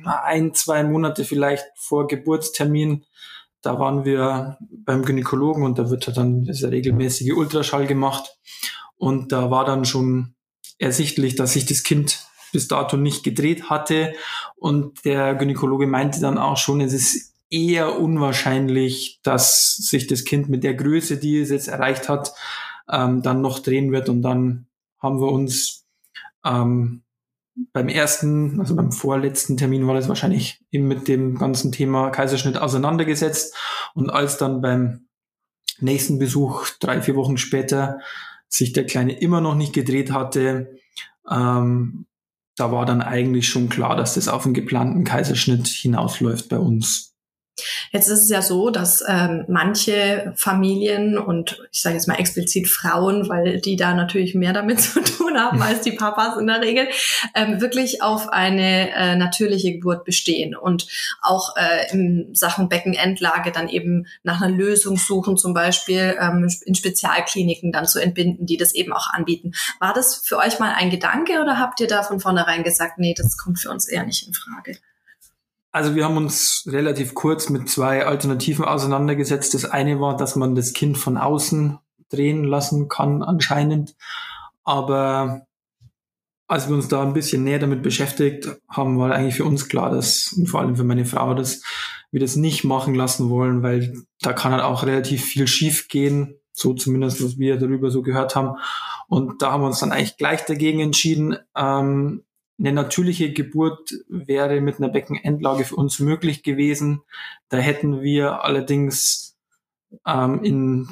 ein, 0.05 0.53
zwei 0.53 0.83
Monate 0.83 1.23
vielleicht 1.23 1.65
vor 1.75 2.07
Geburtstermin 2.07 3.05
da 3.63 3.79
waren 3.79 4.05
wir 4.05 4.57
beim 4.59 5.03
Gynäkologen 5.03 5.63
und 5.63 5.79
da 5.79 5.89
wird 5.89 6.15
dann 6.15 6.43
dieser 6.43 6.69
regelmäßige 6.69 7.31
Ultraschall 7.33 7.87
gemacht. 7.87 8.37
Und 8.97 9.31
da 9.31 9.49
war 9.49 9.65
dann 9.65 9.85
schon 9.85 10.35
ersichtlich, 10.77 11.35
dass 11.35 11.53
sich 11.53 11.65
das 11.65 11.83
Kind 11.83 12.27
bis 12.51 12.67
dato 12.67 12.97
nicht 12.97 13.23
gedreht 13.23 13.69
hatte. 13.69 14.13
Und 14.55 15.05
der 15.05 15.33
Gynäkologe 15.35 15.87
meinte 15.87 16.19
dann 16.19 16.37
auch 16.37 16.57
schon, 16.57 16.81
es 16.81 16.93
ist 16.93 17.33
eher 17.49 17.99
unwahrscheinlich, 17.99 19.21
dass 19.23 19.77
sich 19.77 20.07
das 20.07 20.25
Kind 20.25 20.49
mit 20.49 20.63
der 20.63 20.73
Größe, 20.73 21.17
die 21.17 21.39
es 21.39 21.49
jetzt 21.49 21.69
erreicht 21.69 22.09
hat, 22.09 22.33
ähm, 22.91 23.21
dann 23.21 23.41
noch 23.41 23.59
drehen 23.59 23.91
wird. 23.91 24.09
Und 24.09 24.23
dann 24.23 24.67
haben 24.99 25.21
wir 25.21 25.31
uns 25.31 25.85
ähm, 26.43 27.02
beim 27.55 27.87
ersten, 27.87 28.59
also 28.59 28.75
beim 28.75 28.91
vorletzten 28.91 29.57
Termin 29.57 29.85
war 29.87 29.95
das 29.95 30.07
wahrscheinlich 30.07 30.63
eben 30.71 30.87
mit 30.87 31.07
dem 31.07 31.37
ganzen 31.37 31.71
Thema 31.71 32.09
Kaiserschnitt 32.09 32.57
auseinandergesetzt. 32.57 33.55
Und 33.93 34.09
als 34.09 34.37
dann 34.37 34.61
beim 34.61 35.07
nächsten 35.79 36.19
Besuch, 36.19 36.67
drei, 36.79 37.01
vier 37.01 37.15
Wochen 37.15 37.37
später, 37.37 37.99
sich 38.47 38.73
der 38.73 38.85
Kleine 38.85 39.19
immer 39.19 39.41
noch 39.41 39.55
nicht 39.55 39.73
gedreht 39.73 40.11
hatte, 40.11 40.77
ähm, 41.29 42.05
da 42.55 42.71
war 42.71 42.85
dann 42.85 43.01
eigentlich 43.01 43.47
schon 43.47 43.69
klar, 43.69 43.95
dass 43.95 44.13
das 44.13 44.27
auf 44.27 44.45
einen 44.45 44.53
geplanten 44.53 45.03
Kaiserschnitt 45.03 45.67
hinausläuft 45.67 46.49
bei 46.49 46.59
uns. 46.59 47.12
Jetzt 47.91 48.07
ist 48.07 48.23
es 48.23 48.29
ja 48.29 48.41
so, 48.41 48.71
dass 48.71 49.03
ähm, 49.07 49.45
manche 49.47 50.33
Familien 50.35 51.19
und 51.19 51.61
ich 51.71 51.81
sage 51.81 51.95
jetzt 51.95 52.07
mal 52.07 52.15
explizit 52.15 52.67
Frauen, 52.67 53.29
weil 53.29 53.61
die 53.61 53.75
da 53.75 53.93
natürlich 53.93 54.33
mehr 54.33 54.53
damit 54.53 54.81
zu 54.81 55.01
tun 55.01 55.37
haben 55.37 55.61
als 55.61 55.81
die 55.81 55.91
Papas 55.91 56.37
in 56.37 56.47
der 56.47 56.61
Regel, 56.61 56.87
ähm, 57.35 57.61
wirklich 57.61 58.01
auf 58.01 58.29
eine 58.29 58.91
äh, 58.91 59.15
natürliche 59.15 59.73
Geburt 59.73 60.05
bestehen 60.05 60.55
und 60.55 60.87
auch 61.21 61.55
äh, 61.55 61.91
in 61.91 62.33
Sachen 62.33 62.69
Beckenendlage 62.69 63.51
dann 63.51 63.69
eben 63.69 64.07
nach 64.23 64.41
einer 64.41 64.55
Lösung 64.55 64.97
suchen, 64.97 65.37
zum 65.37 65.53
Beispiel 65.53 66.17
ähm, 66.19 66.49
in 66.65 66.73
Spezialkliniken 66.75 67.71
dann 67.71 67.85
zu 67.85 67.99
entbinden, 67.99 68.47
die 68.47 68.57
das 68.57 68.73
eben 68.73 68.93
auch 68.93 69.13
anbieten. 69.13 69.51
War 69.79 69.93
das 69.93 70.15
für 70.15 70.37
euch 70.37 70.59
mal 70.59 70.73
ein 70.73 70.89
Gedanke 70.89 71.41
oder 71.41 71.59
habt 71.59 71.79
ihr 71.79 71.87
da 71.87 72.01
von 72.01 72.19
vornherein 72.19 72.63
gesagt, 72.63 72.97
nee, 72.97 73.13
das 73.15 73.37
kommt 73.37 73.59
für 73.59 73.69
uns 73.69 73.87
eher 73.87 74.03
nicht 74.03 74.27
in 74.27 74.33
Frage? 74.33 74.77
Also 75.73 75.95
wir 75.95 76.05
haben 76.05 76.17
uns 76.17 76.65
relativ 76.67 77.15
kurz 77.15 77.49
mit 77.49 77.67
zwei 77.67 78.05
Alternativen 78.05 78.63
auseinandergesetzt. 78.63 79.55
Das 79.55 79.65
eine 79.65 79.99
war, 79.99 80.15
dass 80.15 80.35
man 80.35 80.53
das 80.53 80.73
Kind 80.73 80.99
von 80.99 81.17
außen 81.17 81.79
drehen 82.09 82.43
lassen 82.43 82.89
kann 82.89 83.23
anscheinend. 83.23 83.95
Aber 84.63 85.47
als 86.47 86.69
wir 86.69 86.75
uns 86.75 86.89
da 86.89 87.01
ein 87.01 87.13
bisschen 87.13 87.43
näher 87.43 87.57
damit 87.57 87.81
beschäftigt 87.81 88.47
haben, 88.69 88.99
war 88.99 89.11
eigentlich 89.13 89.33
für 89.33 89.45
uns 89.45 89.67
klar, 89.67 89.89
dass, 89.89 90.31
und 90.37 90.45
vor 90.45 90.59
allem 90.59 90.75
für 90.75 90.83
meine 90.83 91.05
Frau, 91.05 91.33
dass 91.33 91.63
wir 92.11 92.19
das 92.19 92.35
nicht 92.35 92.63
machen 92.63 92.93
lassen 92.93 93.31
wollen, 93.31 93.63
weil 93.63 93.97
da 94.21 94.31
kann 94.31 94.51
halt 94.51 94.61
auch 94.61 94.83
relativ 94.83 95.25
viel 95.25 95.47
schief 95.47 95.87
gehen. 95.87 96.35
So 96.51 96.75
zumindest, 96.75 97.23
was 97.23 97.39
wir 97.39 97.57
darüber 97.57 97.89
so 97.89 98.03
gehört 98.03 98.35
haben. 98.35 98.59
Und 99.07 99.41
da 99.41 99.51
haben 99.51 99.63
wir 99.63 99.67
uns 99.67 99.79
dann 99.79 99.91
eigentlich 99.91 100.17
gleich 100.17 100.45
dagegen 100.45 100.81
entschieden. 100.81 101.35
Ähm, 101.57 102.21
eine 102.59 102.71
natürliche 102.71 103.33
Geburt 103.33 103.93
wäre 104.07 104.61
mit 104.61 104.77
einer 104.77 104.89
Beckenendlage 104.89 105.65
für 105.65 105.75
uns 105.75 105.99
möglich 105.99 106.43
gewesen. 106.43 107.01
Da 107.49 107.57
hätten 107.57 108.01
wir 108.01 108.43
allerdings 108.43 109.35
ähm, 110.05 110.43
in 110.43 110.89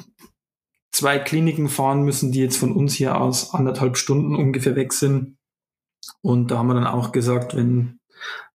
zwei 0.90 1.18
Kliniken 1.18 1.68
fahren 1.68 2.02
müssen, 2.02 2.32
die 2.32 2.40
jetzt 2.40 2.56
von 2.56 2.72
uns 2.72 2.94
hier 2.94 3.20
aus 3.20 3.54
anderthalb 3.54 3.96
Stunden 3.96 4.36
ungefähr 4.36 4.76
weg 4.76 4.92
sind. 4.92 5.38
Und 6.20 6.50
da 6.50 6.58
haben 6.58 6.66
wir 6.66 6.74
dann 6.74 6.86
auch 6.86 7.12
gesagt, 7.12 7.56
wenn 7.56 8.00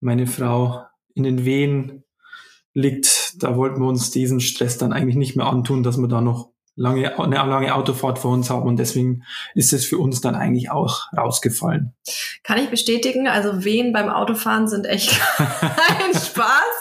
meine 0.00 0.26
Frau 0.26 0.84
in 1.14 1.22
den 1.22 1.44
Wehen 1.44 2.04
liegt, 2.72 3.42
da 3.42 3.56
wollten 3.56 3.80
wir 3.80 3.88
uns 3.88 4.10
diesen 4.10 4.40
Stress 4.40 4.78
dann 4.78 4.92
eigentlich 4.92 5.16
nicht 5.16 5.36
mehr 5.36 5.46
antun, 5.46 5.82
dass 5.82 5.98
wir 5.98 6.08
da 6.08 6.20
noch 6.20 6.53
lange, 6.76 7.18
eine 7.18 7.36
lange 7.36 7.74
Autofahrt 7.74 8.18
vor 8.18 8.32
uns 8.32 8.50
haben 8.50 8.62
und 8.62 8.78
deswegen 8.78 9.22
ist 9.54 9.72
es 9.72 9.84
für 9.84 9.98
uns 9.98 10.20
dann 10.20 10.34
eigentlich 10.34 10.70
auch 10.70 11.12
rausgefallen. 11.16 11.94
Kann 12.42 12.58
ich 12.58 12.68
bestätigen, 12.68 13.28
also 13.28 13.64
Wehen 13.64 13.92
beim 13.92 14.08
Autofahren 14.08 14.66
sind 14.66 14.86
echt 14.86 15.20
kein 15.36 16.12
Spaß. 16.12 16.72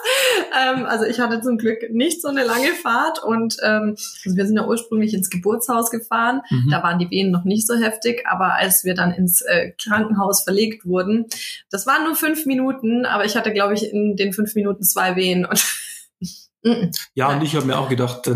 Ähm, 0.59 0.85
also 0.85 1.05
ich 1.05 1.19
hatte 1.19 1.41
zum 1.41 1.57
Glück 1.57 1.91
nicht 1.91 2.21
so 2.21 2.29
eine 2.29 2.43
lange 2.43 2.73
Fahrt 2.81 3.23
und 3.23 3.57
ähm, 3.63 3.95
also 4.25 4.35
wir 4.35 4.45
sind 4.45 4.55
ja 4.55 4.65
ursprünglich 4.65 5.13
ins 5.13 5.29
Geburtshaus 5.29 5.91
gefahren, 5.91 6.41
mhm. 6.50 6.69
da 6.71 6.81
waren 6.81 7.00
die 7.00 7.09
Wehen 7.12 7.31
noch 7.31 7.43
nicht 7.43 7.67
so 7.67 7.75
heftig, 7.75 8.25
aber 8.27 8.55
als 8.55 8.83
wir 8.83 8.95
dann 8.95 9.12
ins 9.12 9.41
äh, 9.41 9.71
Krankenhaus 9.81 10.43
verlegt 10.43 10.85
wurden, 10.85 11.27
das 11.69 11.85
waren 11.85 12.03
nur 12.03 12.15
fünf 12.15 12.45
Minuten, 12.45 13.05
aber 13.05 13.25
ich 13.25 13.35
hatte 13.35 13.53
glaube 13.53 13.75
ich 13.75 13.91
in 13.91 14.15
den 14.15 14.33
fünf 14.33 14.55
Minuten 14.55 14.83
zwei 14.83 15.15
Wehen 15.15 15.45
und 15.45 15.63
ja, 17.13 17.29
und 17.29 17.43
ich 17.43 17.55
habe 17.55 17.65
mir 17.65 17.77
auch 17.77 17.89
gedacht, 17.89 18.29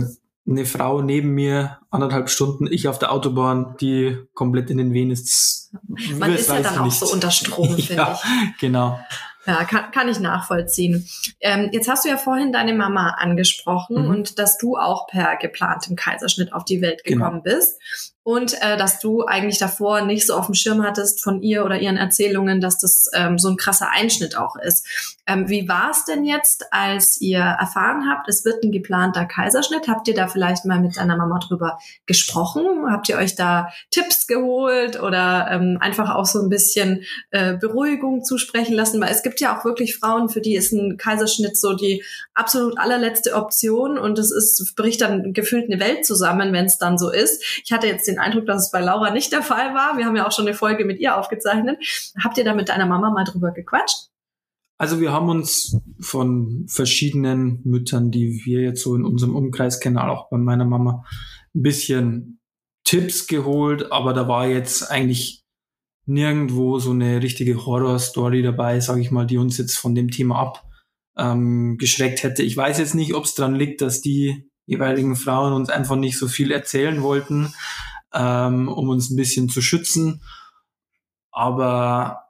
eine 0.47 0.65
Frau 0.65 1.01
neben 1.01 1.33
mir, 1.33 1.79
anderthalb 1.89 2.29
Stunden, 2.29 2.67
ich 2.71 2.87
auf 2.87 2.99
der 2.99 3.11
Autobahn, 3.11 3.75
die 3.81 4.17
komplett 4.33 4.69
in 4.69 4.77
den 4.77 4.93
Wehen 4.93 5.11
ist. 5.11 5.71
Man 6.17 6.33
ist 6.33 6.49
ja 6.49 6.61
dann 6.61 6.79
auch 6.79 6.91
so 6.91 7.11
unter 7.11 7.31
Strom, 7.31 7.69
finde 7.75 7.93
ja, 7.93 8.13
ich. 8.13 8.57
Genau. 8.59 8.99
Ja, 9.45 9.63
kann, 9.63 9.91
kann 9.91 10.09
ich 10.09 10.19
nachvollziehen. 10.19 11.07
Ähm, 11.39 11.69
jetzt 11.71 11.87
hast 11.87 12.03
du 12.03 12.09
ja 12.09 12.17
vorhin 12.17 12.51
deine 12.51 12.73
Mama 12.73 13.11
angesprochen 13.11 14.03
mhm. 14.03 14.09
und 14.09 14.39
dass 14.39 14.57
du 14.57 14.75
auch 14.75 15.07
per 15.07 15.37
geplantem 15.37 15.95
Kaiserschnitt 15.95 16.51
auf 16.51 16.65
die 16.65 16.81
Welt 16.81 17.03
genau. 17.03 17.25
gekommen 17.25 17.43
genau. 17.43 17.55
bist. 17.55 17.79
Und 18.27 18.61
äh, 18.61 18.75
dass 18.75 18.99
du 18.99 19.23
eigentlich 19.23 19.57
davor 19.57 20.01
nicht 20.01 20.27
so 20.27 20.33
auf 20.33 20.47
dem 20.47 20.53
Schirm 20.53 20.83
hattest 20.83 21.23
von 21.23 21.41
ihr 21.41 21.63
oder 21.63 21.79
ihren 21.79 21.95
Erzählungen, 21.95 22.59
dass 22.59 22.77
das 22.77 23.09
ähm, 23.13 23.39
so 23.39 23.47
ein 23.47 23.55
krasser 23.55 23.89
Einschnitt 23.89 24.37
auch 24.37 24.57
ist. 24.57 24.85
Ähm, 25.25 25.47
wie 25.47 25.69
war 25.69 25.91
es 25.91 26.03
denn 26.03 26.25
jetzt, 26.25 26.65
als 26.71 27.21
ihr 27.21 27.39
erfahren 27.39 28.09
habt, 28.09 28.27
es 28.27 28.43
wird 28.43 28.65
ein 28.65 28.73
geplanter 28.73 29.25
Kaiserschnitt? 29.25 29.87
Habt 29.87 30.09
ihr 30.09 30.13
da 30.13 30.27
vielleicht 30.27 30.65
mal 30.65 30.81
mit 30.81 30.97
deiner 30.97 31.15
Mama 31.15 31.39
drüber 31.39 31.79
gesprochen? 32.05 32.65
Habt 32.89 33.07
ihr 33.07 33.17
euch 33.17 33.35
da 33.35 33.69
Tipps 33.91 34.27
geholt 34.27 35.01
oder 35.01 35.47
ähm, 35.49 35.77
einfach 35.79 36.13
auch 36.13 36.25
so 36.25 36.41
ein 36.41 36.49
bisschen 36.49 37.05
äh, 37.31 37.55
Beruhigung 37.55 38.25
zusprechen 38.25 38.73
lassen? 38.73 38.99
Weil 38.99 39.11
es 39.11 39.23
gibt 39.23 39.39
ja 39.39 39.57
auch 39.57 39.63
wirklich 39.63 39.95
Frauen, 39.95 40.27
für 40.27 40.41
die 40.41 40.55
ist 40.55 40.73
ein 40.73 40.97
Kaiserschnitt 40.97 41.55
so 41.55 41.75
die 41.77 42.03
absolut 42.33 42.77
allerletzte 42.77 43.35
Option 43.35 43.97
und 43.97 44.19
es 44.19 44.31
ist 44.31 44.75
bricht 44.75 44.99
dann 44.99 45.31
gefühlt 45.31 45.71
eine 45.71 45.81
Welt 45.81 46.05
zusammen, 46.05 46.51
wenn 46.51 46.65
es 46.65 46.77
dann 46.77 46.97
so 46.97 47.09
ist. 47.09 47.41
Ich 47.63 47.71
hatte 47.71 47.87
jetzt 47.87 48.07
den 48.07 48.16
den 48.17 48.23
Eindruck, 48.23 48.45
dass 48.45 48.65
es 48.65 48.71
bei 48.71 48.81
Laura 48.81 49.11
nicht 49.11 49.31
der 49.31 49.41
Fall 49.41 49.73
war. 49.73 49.97
Wir 49.97 50.05
haben 50.05 50.15
ja 50.15 50.27
auch 50.27 50.31
schon 50.31 50.47
eine 50.47 50.55
Folge 50.55 50.85
mit 50.85 50.99
ihr 50.99 51.17
aufgezeichnet. 51.17 51.77
Habt 52.21 52.37
ihr 52.37 52.43
da 52.43 52.53
mit 52.53 52.69
deiner 52.69 52.85
Mama 52.85 53.11
mal 53.11 53.23
drüber 53.23 53.51
gequatscht? 53.51 54.09
Also 54.79 54.99
wir 54.99 55.11
haben 55.11 55.29
uns 55.29 55.79
von 55.99 56.65
verschiedenen 56.67 57.61
Müttern, 57.63 58.11
die 58.11 58.41
wir 58.45 58.61
jetzt 58.61 58.83
so 58.83 58.95
in 58.95 59.05
unserem 59.05 59.35
Umkreis 59.35 59.79
kennen, 59.79 59.97
auch 59.97 60.29
bei 60.29 60.37
meiner 60.37 60.65
Mama, 60.65 61.03
ein 61.55 61.63
bisschen 61.63 62.39
Tipps 62.83 63.25
geholt, 63.25 63.91
aber 63.91 64.13
da 64.13 64.27
war 64.27 64.47
jetzt 64.47 64.91
eigentlich 64.91 65.43
nirgendwo 66.05 66.79
so 66.79 66.91
eine 66.91 67.21
richtige 67.21 67.65
Horror-Story 67.65 68.43
dabei, 68.43 68.79
sage 68.79 69.01
ich 69.01 69.11
mal, 69.11 69.25
die 69.25 69.37
uns 69.37 69.57
jetzt 69.57 69.77
von 69.77 69.95
dem 69.95 70.11
Thema 70.11 70.39
ab 70.39 70.63
ähm, 71.17 71.77
hätte. 71.81 72.43
Ich 72.43 72.55
weiß 72.55 72.77
jetzt 72.77 72.95
nicht, 72.95 73.15
ob 73.15 73.25
es 73.25 73.33
daran 73.33 73.55
liegt, 73.55 73.81
dass 73.81 74.01
die 74.01 74.47
jeweiligen 74.67 75.15
Frauen 75.15 75.53
uns 75.53 75.69
einfach 75.69 75.95
nicht 75.95 76.17
so 76.17 76.27
viel 76.27 76.51
erzählen 76.51 77.01
wollten 77.01 77.53
ähm, 78.13 78.67
um 78.67 78.89
uns 78.89 79.09
ein 79.09 79.15
bisschen 79.15 79.49
zu 79.49 79.61
schützen. 79.61 80.21
Aber 81.31 82.27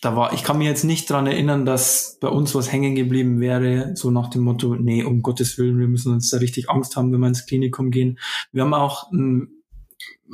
da 0.00 0.16
war, 0.16 0.32
ich 0.32 0.44
kann 0.44 0.58
mich 0.58 0.66
jetzt 0.66 0.84
nicht 0.84 1.10
dran 1.10 1.26
erinnern, 1.26 1.66
dass 1.66 2.18
bei 2.20 2.28
uns 2.28 2.54
was 2.54 2.72
hängen 2.72 2.94
geblieben 2.94 3.40
wäre, 3.40 3.94
so 3.96 4.10
nach 4.10 4.30
dem 4.30 4.42
Motto, 4.42 4.74
nee, 4.74 5.04
um 5.04 5.22
Gottes 5.22 5.58
Willen, 5.58 5.78
wir 5.78 5.88
müssen 5.88 6.12
uns 6.12 6.30
da 6.30 6.38
richtig 6.38 6.70
Angst 6.70 6.96
haben, 6.96 7.12
wenn 7.12 7.20
wir 7.20 7.28
ins 7.28 7.46
Klinikum 7.46 7.90
gehen. 7.90 8.18
Wir 8.50 8.62
haben 8.62 8.74
auch 8.74 9.10
einen 9.12 9.62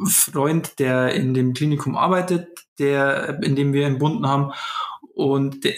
Freund, 0.04 0.78
der 0.78 1.14
in 1.14 1.34
dem 1.34 1.52
Klinikum 1.52 1.96
arbeitet, 1.96 2.48
der, 2.78 3.42
in 3.42 3.56
dem 3.56 3.72
wir 3.72 3.86
entbunden 3.86 4.26
haben. 4.26 4.52
Und 5.14 5.64
der, 5.64 5.74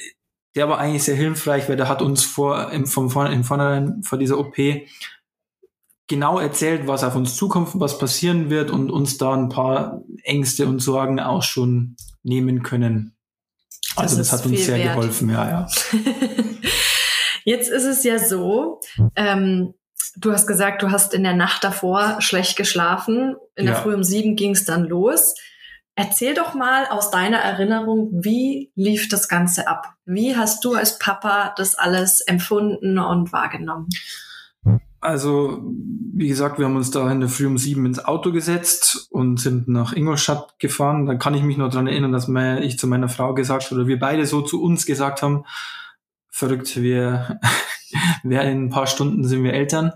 der 0.55 0.69
war 0.69 0.79
eigentlich 0.79 1.05
sehr 1.05 1.17
hilfreich, 1.17 1.69
weil 1.69 1.77
der 1.77 1.89
hat 1.89 2.03
uns 2.03 2.25
vor, 2.25 2.71
im, 2.73 2.87
vom, 2.87 3.07
im 3.27 3.45
Vornherein 3.45 4.03
vor 4.03 4.19
dieser 4.19 4.39
OP 4.39 4.57
genau 6.09 6.39
erzählt, 6.39 6.87
was 6.87 7.05
auf 7.05 7.15
uns 7.15 7.37
zukommt, 7.37 7.69
was 7.75 7.99
passieren 7.99 8.51
wird 8.51 8.71
und 8.71 8.91
uns 8.91 9.19
da 9.19 9.35
ein 9.35 9.49
paar 9.49 10.03
Ängste 10.25 10.67
und 10.67 10.81
Sorgen 10.81 11.21
auch 11.21 11.43
schon 11.43 11.97
nehmen 12.23 12.63
können. 12.63 13.15
Also 13.95 14.17
das, 14.17 14.31
das 14.31 14.41
hat 14.41 14.47
uns 14.47 14.65
sehr 14.65 14.79
wert. 14.79 14.97
geholfen, 14.97 15.31
ja, 15.31 15.49
ja. 15.49 15.69
Jetzt 17.45 17.71
ist 17.71 17.85
es 17.85 18.05
ja 18.05 18.19
so, 18.19 18.81
ähm, 19.17 19.75
du 20.17 20.33
hast 20.33 20.47
gesagt, 20.47 20.83
du 20.83 20.91
hast 20.91 21.15
in 21.15 21.25
der 21.25 21.35
Nacht 21.35 21.65
davor 21.65 22.21
schlecht 22.21 22.57
geschlafen. 22.57 23.37
In 23.55 23.67
ja. 23.67 23.73
der 23.73 23.83
Früh 23.83 23.95
um 23.95 24.05
sieben 24.05 24.37
ging 24.37 24.53
es 24.53 24.65
dann 24.65 24.85
los. 24.85 25.35
Erzähl 25.95 26.35
doch 26.35 26.55
mal 26.55 26.87
aus 26.87 27.11
deiner 27.11 27.39
Erinnerung, 27.39 28.11
wie 28.13 28.71
lief 28.77 29.09
das 29.09 29.29
Ganze 29.29 29.67
ab? 29.67 29.95
Wie 30.05 30.37
hast 30.37 30.65
du 30.65 30.75
als 30.75 30.99
Papa 30.99 31.55
das 31.57 31.75
alles 31.75 32.21
empfunden 32.21 32.99
und 32.99 33.33
wahrgenommen? 33.33 33.89
Also, 35.09 35.63
wie 36.13 36.29
gesagt, 36.29 36.59
wir 36.59 36.67
haben 36.67 36.77
uns 36.77 36.91
da 36.91 37.11
in 37.11 37.21
der 37.21 37.31
Früh 37.31 37.47
um 37.47 37.57
sieben 37.57 37.87
ins 37.87 38.05
Auto 38.05 38.31
gesetzt 38.31 39.09
und 39.11 39.41
sind 39.41 39.67
nach 39.67 39.95
Ingolstadt 39.95 40.59
gefahren. 40.59 41.07
Dann 41.07 41.19
kann 41.19 41.33
ich 41.33 41.43
mich 41.43 41.57
noch 41.57 41.71
dran 41.71 41.87
erinnern, 41.87 42.13
dass 42.13 42.29
ich 42.63 42.79
zu 42.79 42.87
meiner 42.87 43.09
Frau 43.09 43.33
gesagt 43.33 43.73
oder 43.73 43.87
wir 43.87 43.99
beide 43.99 44.27
so 44.27 44.43
zu 44.43 44.63
uns 44.63 44.85
gesagt 44.85 45.23
haben, 45.23 45.45
verrückt, 46.29 46.83
wir, 46.83 47.41
wir 48.23 48.43
in 48.43 48.67
ein 48.67 48.69
paar 48.69 48.87
Stunden 48.87 49.25
sind 49.25 49.45
wir 49.45 49.55
Eltern. 49.55 49.93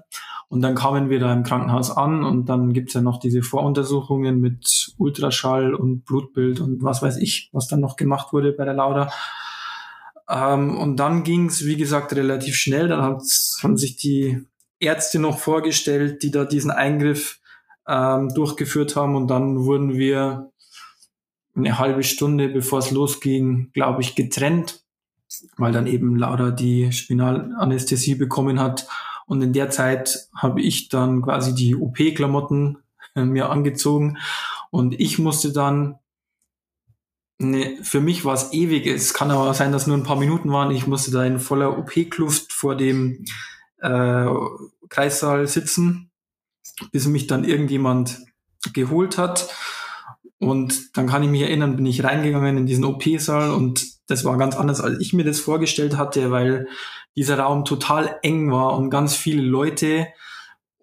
Und 0.48 0.62
dann 0.62 0.74
kamen 0.74 1.10
wir 1.10 1.20
da 1.20 1.30
im 1.30 1.42
Krankenhaus 1.42 1.94
an 1.94 2.24
und 2.24 2.46
dann 2.46 2.72
gibt's 2.72 2.94
ja 2.94 3.02
noch 3.02 3.20
diese 3.20 3.42
Voruntersuchungen 3.42 4.40
mit 4.40 4.94
Ultraschall 4.96 5.74
und 5.74 6.06
Blutbild 6.06 6.58
und 6.58 6.82
was 6.82 7.02
weiß 7.02 7.18
ich, 7.18 7.50
was 7.52 7.68
dann 7.68 7.80
noch 7.80 7.96
gemacht 7.96 8.32
wurde 8.32 8.52
bei 8.52 8.64
der 8.64 8.72
Laura. 8.72 9.12
Ähm, 10.26 10.78
und 10.78 10.96
dann 10.96 11.22
ging's 11.22 11.66
wie 11.66 11.76
gesagt, 11.76 12.14
relativ 12.14 12.54
schnell. 12.54 12.88
Dann 12.88 13.02
haben 13.02 13.76
sich 13.76 13.96
die 13.96 14.46
Ärzte 14.82 15.18
noch 15.18 15.38
vorgestellt, 15.38 16.22
die 16.22 16.30
da 16.30 16.44
diesen 16.44 16.70
Eingriff 16.70 17.40
ähm, 17.86 18.28
durchgeführt 18.34 18.96
haben 18.96 19.16
und 19.16 19.28
dann 19.28 19.64
wurden 19.64 19.94
wir 19.94 20.50
eine 21.54 21.78
halbe 21.78 22.02
Stunde, 22.02 22.48
bevor 22.48 22.78
es 22.78 22.90
losging, 22.90 23.70
glaube 23.72 24.00
ich, 24.00 24.14
getrennt, 24.14 24.84
weil 25.56 25.72
dann 25.72 25.86
eben 25.86 26.16
Laura 26.16 26.50
die 26.50 26.92
Spinalanästhesie 26.92 28.14
bekommen 28.14 28.58
hat. 28.58 28.86
Und 29.26 29.42
in 29.42 29.52
der 29.52 29.70
Zeit 29.70 30.28
habe 30.34 30.60
ich 30.60 30.88
dann 30.88 31.22
quasi 31.22 31.54
die 31.54 31.76
OP-Klamotten 31.76 32.78
äh, 33.14 33.24
mir 33.24 33.50
angezogen 33.50 34.18
und 34.70 34.98
ich 34.98 35.18
musste 35.18 35.52
dann 35.52 35.98
Ne, 37.38 37.78
für 37.82 38.00
mich 38.00 38.24
war 38.24 38.34
es 38.34 38.52
ewig. 38.52 38.86
Es 38.86 39.14
kann 39.14 39.32
aber 39.32 39.52
sein, 39.52 39.72
dass 39.72 39.88
nur 39.88 39.96
ein 39.96 40.04
paar 40.04 40.18
Minuten 40.18 40.52
waren. 40.52 40.70
Ich 40.70 40.86
musste 40.86 41.10
da 41.10 41.24
in 41.24 41.40
voller 41.40 41.76
OP-Kluft 41.76 42.52
vor 42.52 42.76
dem 42.76 43.24
äh, 43.82 44.26
Kreissaal 44.88 45.46
sitzen, 45.46 46.10
bis 46.92 47.06
mich 47.06 47.26
dann 47.26 47.44
irgendjemand 47.44 48.20
geholt 48.72 49.18
hat. 49.18 49.52
Und 50.38 50.96
dann 50.96 51.06
kann 51.06 51.22
ich 51.22 51.28
mich 51.30 51.42
erinnern, 51.42 51.76
bin 51.76 51.86
ich 51.86 52.02
reingegangen 52.02 52.56
in 52.56 52.66
diesen 52.66 52.84
OP-Saal 52.84 53.50
und 53.52 53.86
das 54.08 54.24
war 54.24 54.36
ganz 54.38 54.56
anders, 54.56 54.80
als 54.80 54.98
ich 55.00 55.12
mir 55.12 55.24
das 55.24 55.38
vorgestellt 55.38 55.96
hatte, 55.96 56.30
weil 56.30 56.66
dieser 57.16 57.38
Raum 57.38 57.64
total 57.64 58.18
eng 58.22 58.50
war 58.50 58.76
und 58.76 58.90
ganz 58.90 59.14
viele 59.14 59.42
Leute. 59.42 60.08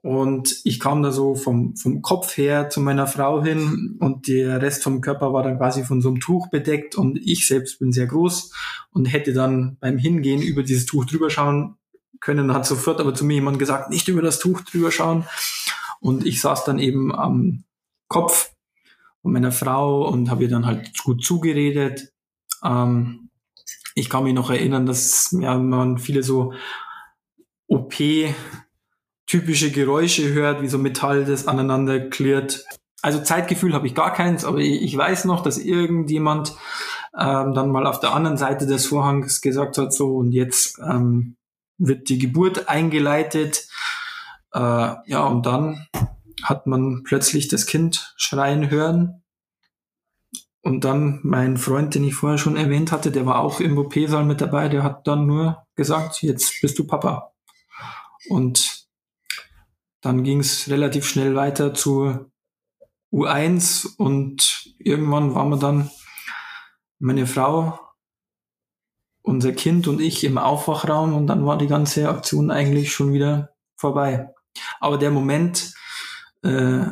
Und 0.01 0.61
ich 0.63 0.79
kam 0.79 1.03
da 1.03 1.11
so 1.11 1.35
vom, 1.35 1.75
vom 1.75 2.01
Kopf 2.01 2.37
her 2.37 2.69
zu 2.69 2.79
meiner 2.79 3.05
Frau 3.05 3.43
hin 3.43 3.97
und 3.99 4.29
der 4.29 4.61
Rest 4.61 4.81
vom 4.81 5.01
Körper 5.01 5.33
war 5.33 5.43
dann 5.43 5.57
quasi 5.57 5.83
von 5.83 6.01
so 6.01 6.07
einem 6.07 6.21
Tuch 6.21 6.49
bedeckt 6.49 6.95
und 6.95 7.19
ich 7.21 7.45
selbst 7.45 7.79
bin 7.79 7.91
sehr 7.91 8.07
groß 8.07 8.53
und 8.91 9.05
hätte 9.05 9.33
dann 9.33 9.75
beim 9.81 9.97
Hingehen 9.97 10.41
über 10.41 10.63
dieses 10.63 10.85
Tuch 10.85 11.03
drüber 11.03 11.29
schauen 11.29 11.75
können, 12.21 12.53
hat 12.53 12.65
sofort 12.65 12.99
aber 12.99 13.13
zu 13.13 13.25
mir 13.25 13.35
jemand 13.35 13.59
gesagt, 13.59 13.89
nicht 13.89 14.07
über 14.07 14.21
das 14.21 14.39
Tuch 14.39 14.61
drüber 14.61 14.91
schauen. 14.91 15.25
Und 15.99 16.25
ich 16.25 16.41
saß 16.41 16.63
dann 16.65 16.79
eben 16.79 17.13
am 17.13 17.63
Kopf 18.07 18.51
von 19.21 19.31
meiner 19.33 19.51
Frau 19.51 20.07
und 20.07 20.29
habe 20.29 20.43
ihr 20.43 20.49
dann 20.49 20.65
halt 20.65 20.97
gut 21.03 21.23
zugeredet. 21.23 22.11
Ähm, 22.63 23.29
ich 23.95 24.09
kann 24.09 24.23
mich 24.23 24.33
noch 24.33 24.49
erinnern, 24.49 24.85
dass 24.85 25.35
ja, 25.39 25.57
man 25.57 25.97
viele 25.97 26.23
so 26.23 26.53
OP-typische 27.67 28.31
Geräusche 29.71 30.33
hört, 30.33 30.61
wie 30.61 30.69
so 30.69 30.77
Metall, 30.77 31.25
das 31.25 31.47
aneinander 31.47 32.09
klirrt. 32.09 32.65
Also 33.01 33.21
Zeitgefühl 33.21 33.73
habe 33.73 33.87
ich 33.87 33.95
gar 33.95 34.13
keins, 34.13 34.45
aber 34.45 34.59
ich 34.59 34.95
weiß 34.95 35.25
noch, 35.25 35.41
dass 35.43 35.57
irgendjemand 35.57 36.55
ähm, 37.17 37.53
dann 37.53 37.71
mal 37.71 37.87
auf 37.87 37.99
der 37.99 38.13
anderen 38.13 38.37
Seite 38.37 38.65
des 38.65 38.85
Vorhangs 38.85 39.41
gesagt 39.41 39.77
hat, 39.77 39.93
so 39.93 40.15
und 40.17 40.31
jetzt 40.31 40.79
ähm, 40.79 41.35
wird 41.79 42.09
die 42.09 42.19
Geburt 42.19 42.69
eingeleitet. 42.69 43.67
Äh, 44.53 44.59
ja, 44.59 45.25
und 45.25 45.45
dann 45.45 45.87
hat 46.43 46.67
man 46.67 47.03
plötzlich 47.03 47.47
das 47.47 47.65
Kind 47.65 48.13
schreien 48.17 48.69
hören. 48.69 49.23
Und 50.61 50.83
dann 50.83 51.21
mein 51.23 51.57
Freund, 51.57 51.95
den 51.95 52.03
ich 52.03 52.15
vorher 52.15 52.37
schon 52.37 52.57
erwähnt 52.57 52.91
hatte, 52.91 53.11
der 53.11 53.25
war 53.25 53.39
auch 53.39 53.59
im 53.61 53.77
OP-Saal 53.77 54.25
mit 54.25 54.41
dabei, 54.41 54.67
der 54.67 54.83
hat 54.83 55.07
dann 55.07 55.25
nur 55.25 55.65
gesagt, 55.75 56.21
jetzt 56.21 56.61
bist 56.61 56.77
du 56.77 56.85
Papa. 56.85 57.33
Und 58.27 58.87
dann 60.01 60.23
ging 60.23 60.41
es 60.41 60.69
relativ 60.69 61.07
schnell 61.07 61.35
weiter 61.35 61.73
zu 61.73 62.29
U1 63.11 63.95
und 63.97 64.73
irgendwann 64.77 65.33
waren 65.33 65.49
wir 65.49 65.57
dann 65.57 65.89
meine 66.99 67.25
Frau 67.25 67.79
unser 69.21 69.51
Kind 69.51 69.87
und 69.87 70.01
ich 70.01 70.23
im 70.23 70.37
Aufwachraum 70.37 71.13
und 71.13 71.27
dann 71.27 71.45
war 71.45 71.57
die 71.57 71.67
ganze 71.67 72.09
Aktion 72.09 72.51
eigentlich 72.51 72.91
schon 72.91 73.13
wieder 73.13 73.49
vorbei. 73.75 74.29
Aber 74.79 74.97
der 74.97 75.11
Moment, 75.11 75.73
äh, 76.43 76.85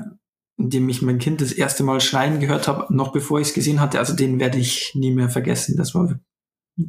in 0.58 0.70
dem 0.70 0.90
ich 0.90 1.02
mein 1.02 1.20
Kind 1.20 1.42
das 1.42 1.52
erste 1.52 1.84
Mal 1.84 2.02
schreien 2.02 2.40
gehört 2.40 2.68
habe, 2.68 2.94
noch 2.94 3.12
bevor 3.12 3.40
ich 3.40 3.50
es 3.50 3.54
gesehen 3.54 3.80
hatte, 3.80 4.00
also 4.00 4.16
den 4.16 4.40
werde 4.40 4.58
ich 4.58 4.94
nie 4.96 5.12
mehr 5.12 5.30
vergessen. 5.30 5.78
Das 5.78 5.94
war, 5.94 6.20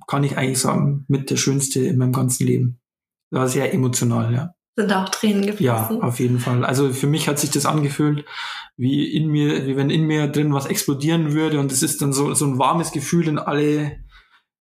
kann 0.07 0.25
ich 0.25 0.37
eigentlich 0.37 0.61
sagen, 0.61 1.05
mit 1.09 1.31
der 1.31 1.37
schönste 1.37 1.81
in 1.81 1.99
meinem 1.99 2.13
ganzen 2.13 2.47
Leben. 2.47 2.81
War 3.31 3.49
sehr 3.49 3.73
emotional, 3.75 4.33
ja. 4.33 4.55
Sind 4.77 4.93
auch 4.93 5.09
Tränen 5.09 5.45
geflossen? 5.45 5.65
Ja, 5.97 6.03
auf 6.03 6.21
jeden 6.21 6.39
Fall. 6.39 6.65
Also 6.65 6.93
für 6.93 7.09
mich 7.09 7.29
hat 7.29 7.39
sich 7.39 7.51
das 7.51 7.67
angefühlt, 7.67 8.25
wie 8.77 9.13
in 9.13 9.27
mir, 9.27 9.67
wie 9.67 9.77
wenn 9.77 9.91
in 9.91 10.05
mir 10.05 10.29
drin 10.29 10.55
was 10.55 10.67
explodieren 10.67 11.33
würde 11.33 11.59
und 11.59 11.73
es 11.73 11.83
ist 11.83 12.01
dann 12.01 12.13
so, 12.13 12.33
so 12.35 12.47
ein 12.47 12.59
warmes 12.59 12.93
Gefühl 12.93 13.27
in 13.27 13.39
alle 13.39 13.99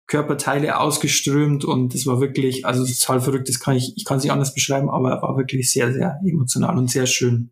Körperteile 0.07 0.79
ausgeströmt 0.79 1.65
und 1.65 1.95
es 1.95 2.07
war 2.07 2.21
wirklich, 2.21 2.65
also 2.65 2.85
total 2.85 3.21
verrückt, 3.21 3.49
das 3.49 3.59
kann 3.59 3.77
ich, 3.77 3.93
ich 3.97 4.05
kann 4.05 4.19
es 4.19 4.23
nicht 4.23 4.33
anders 4.33 4.55
beschreiben, 4.55 4.89
aber 4.89 5.11
er 5.11 5.23
war 5.23 5.37
wirklich 5.37 5.73
sehr, 5.73 5.93
sehr 5.93 6.21
emotional 6.25 6.79
und 6.79 6.91
sehr 6.91 7.07
schön. 7.07 7.51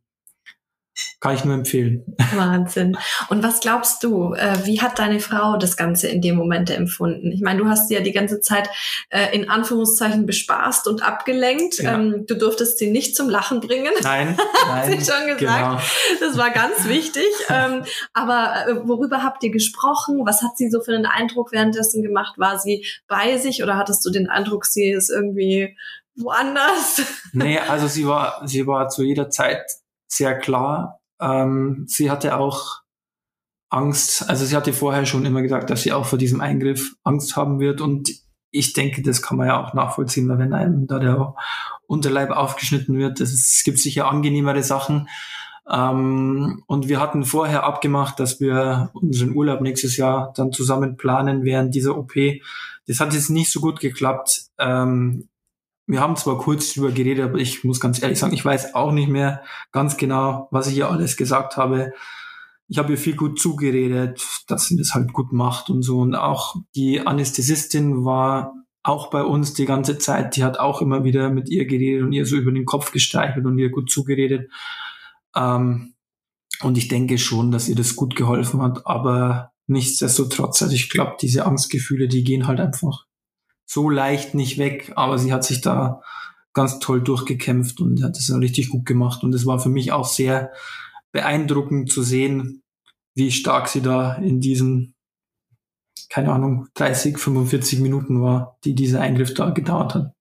Kann 1.20 1.34
ich 1.34 1.44
nur 1.44 1.54
empfehlen. 1.54 2.04
Wahnsinn. 2.34 2.96
Und 3.28 3.42
was 3.42 3.60
glaubst 3.60 4.04
du, 4.04 4.34
äh, 4.34 4.64
wie 4.64 4.80
hat 4.80 4.98
deine 4.98 5.20
Frau 5.20 5.56
das 5.56 5.76
Ganze 5.76 6.08
in 6.08 6.20
dem 6.20 6.36
Moment 6.36 6.70
empfunden? 6.70 7.32
Ich 7.32 7.40
meine, 7.40 7.60
du 7.60 7.68
hast 7.68 7.88
sie 7.88 7.94
ja 7.94 8.00
die 8.00 8.12
ganze 8.12 8.40
Zeit 8.40 8.68
äh, 9.10 9.34
in 9.34 9.48
Anführungszeichen 9.48 10.26
bespaßt 10.26 10.86
und 10.86 11.02
abgelenkt. 11.02 11.78
Ja. 11.78 11.94
Ähm, 11.94 12.26
du 12.26 12.36
durftest 12.36 12.78
sie 12.78 12.90
nicht 12.90 13.16
zum 13.16 13.28
Lachen 13.28 13.60
bringen. 13.60 13.92
Nein, 14.02 14.36
hat 14.66 14.86
sie 14.86 14.92
schon 14.92 15.26
gesagt. 15.36 15.38
Genau. 15.38 15.80
Das 16.20 16.36
war 16.36 16.50
ganz 16.50 16.86
wichtig. 16.86 17.24
ähm, 17.48 17.84
aber 18.12 18.66
äh, 18.68 18.88
worüber 18.88 19.22
habt 19.22 19.42
ihr 19.44 19.50
gesprochen? 19.50 20.20
Was 20.24 20.42
hat 20.42 20.56
sie 20.56 20.70
so 20.70 20.80
für 20.80 20.94
einen 20.94 21.06
Eindruck 21.06 21.52
währenddessen 21.52 22.02
gemacht? 22.02 22.34
War 22.38 22.58
sie 22.58 22.86
bei 23.08 23.38
sich 23.38 23.62
oder 23.62 23.76
hattest 23.76 24.04
du 24.06 24.10
den 24.10 24.28
Eindruck, 24.28 24.66
sie 24.66 24.90
ist 24.90 25.10
irgendwie 25.10 25.76
woanders? 26.16 27.02
Nee, 27.32 27.58
also 27.58 27.88
sie 27.88 28.06
war, 28.06 28.42
sie 28.46 28.66
war 28.66 28.88
zu 28.88 29.02
jeder 29.02 29.30
Zeit 29.30 29.62
sehr 30.14 30.38
klar. 30.38 31.00
Ähm, 31.20 31.84
sie 31.88 32.10
hatte 32.10 32.36
auch 32.36 32.82
Angst, 33.70 34.28
also 34.28 34.44
sie 34.44 34.56
hatte 34.56 34.72
vorher 34.72 35.06
schon 35.06 35.24
immer 35.24 35.42
gesagt, 35.42 35.70
dass 35.70 35.82
sie 35.82 35.92
auch 35.92 36.06
vor 36.06 36.18
diesem 36.18 36.40
Eingriff 36.40 36.94
Angst 37.02 37.36
haben 37.36 37.60
wird 37.60 37.80
und 37.80 38.10
ich 38.50 38.72
denke, 38.72 39.02
das 39.02 39.20
kann 39.20 39.36
man 39.36 39.48
ja 39.48 39.64
auch 39.64 39.74
nachvollziehen, 39.74 40.28
weil 40.28 40.38
wenn 40.38 40.52
einem 40.52 40.86
da 40.86 41.00
der 41.00 41.34
Unterleib 41.88 42.30
aufgeschnitten 42.30 42.96
wird, 42.96 43.18
das 43.18 43.32
ist, 43.32 43.56
es 43.56 43.64
gibt 43.64 43.80
sicher 43.80 44.08
angenehmere 44.08 44.62
Sachen. 44.62 45.08
Ähm, 45.68 46.62
und 46.66 46.88
wir 46.88 47.00
hatten 47.00 47.24
vorher 47.24 47.64
abgemacht, 47.64 48.20
dass 48.20 48.40
wir 48.40 48.90
unseren 48.92 49.34
Urlaub 49.34 49.60
nächstes 49.60 49.96
Jahr 49.96 50.32
dann 50.36 50.52
zusammen 50.52 50.96
planen 50.96 51.44
während 51.44 51.74
dieser 51.74 51.98
OP. 51.98 52.12
Das 52.86 53.00
hat 53.00 53.12
jetzt 53.12 53.30
nicht 53.30 53.50
so 53.50 53.60
gut 53.60 53.80
geklappt. 53.80 54.42
Ähm, 54.58 55.28
wir 55.86 56.00
haben 56.00 56.16
zwar 56.16 56.38
kurz 56.38 56.72
drüber 56.72 56.92
geredet, 56.92 57.24
aber 57.24 57.38
ich 57.38 57.64
muss 57.64 57.80
ganz 57.80 58.02
ehrlich 58.02 58.18
sagen, 58.18 58.32
ich 58.32 58.44
weiß 58.44 58.74
auch 58.74 58.92
nicht 58.92 59.08
mehr 59.08 59.42
ganz 59.70 59.96
genau, 59.96 60.48
was 60.50 60.66
ich 60.66 60.76
ihr 60.78 60.90
alles 60.90 61.16
gesagt 61.16 61.56
habe. 61.56 61.92
Ich 62.68 62.78
habe 62.78 62.92
ihr 62.92 62.98
viel 62.98 63.16
gut 63.16 63.38
zugeredet, 63.38 64.22
dass 64.48 64.68
sie 64.68 64.76
das 64.76 64.94
halt 64.94 65.12
gut 65.12 65.32
macht 65.32 65.68
und 65.68 65.82
so. 65.82 65.98
Und 65.98 66.14
auch 66.14 66.56
die 66.74 67.06
Anästhesistin 67.06 68.04
war 68.04 68.54
auch 68.82 69.10
bei 69.10 69.22
uns 69.22 69.52
die 69.52 69.66
ganze 69.66 69.98
Zeit. 69.98 70.36
Die 70.36 70.44
hat 70.44 70.58
auch 70.58 70.80
immer 70.80 71.04
wieder 71.04 71.30
mit 71.30 71.50
ihr 71.50 71.66
geredet 71.66 72.02
und 72.02 72.12
ihr 72.12 72.24
so 72.24 72.36
über 72.36 72.52
den 72.52 72.64
Kopf 72.64 72.90
gestreichelt 72.90 73.44
und 73.44 73.58
ihr 73.58 73.70
gut 73.70 73.90
zugeredet. 73.90 74.50
Ähm, 75.36 75.94
und 76.62 76.78
ich 76.78 76.88
denke 76.88 77.18
schon, 77.18 77.50
dass 77.50 77.68
ihr 77.68 77.76
das 77.76 77.94
gut 77.96 78.16
geholfen 78.16 78.62
hat. 78.62 78.86
Aber 78.86 79.52
nichtsdestotrotz, 79.66 80.62
also 80.62 80.74
ich 80.74 80.88
glaube, 80.88 81.16
diese 81.20 81.44
Angstgefühle, 81.44 82.08
die 82.08 82.24
gehen 82.24 82.46
halt 82.46 82.60
einfach 82.60 83.04
so 83.66 83.90
leicht 83.90 84.34
nicht 84.34 84.58
weg, 84.58 84.92
aber 84.96 85.18
sie 85.18 85.32
hat 85.32 85.44
sich 85.44 85.60
da 85.60 86.02
ganz 86.52 86.78
toll 86.78 87.02
durchgekämpft 87.02 87.80
und 87.80 88.02
hat 88.02 88.16
es 88.16 88.32
richtig 88.32 88.70
gut 88.70 88.86
gemacht. 88.86 89.24
Und 89.24 89.34
es 89.34 89.44
war 89.44 89.58
für 89.58 89.68
mich 89.68 89.92
auch 89.92 90.06
sehr 90.06 90.52
beeindruckend 91.12 91.90
zu 91.90 92.02
sehen, 92.02 92.62
wie 93.14 93.30
stark 93.30 93.68
sie 93.68 93.80
da 93.80 94.14
in 94.14 94.40
diesen, 94.40 94.94
keine 96.08 96.32
Ahnung, 96.32 96.68
30, 96.74 97.18
45 97.18 97.80
Minuten 97.80 98.22
war, 98.22 98.58
die 98.64 98.74
dieser 98.74 99.00
Eingriff 99.00 99.34
da 99.34 99.50
gedauert 99.50 99.94
hat. 99.94 100.13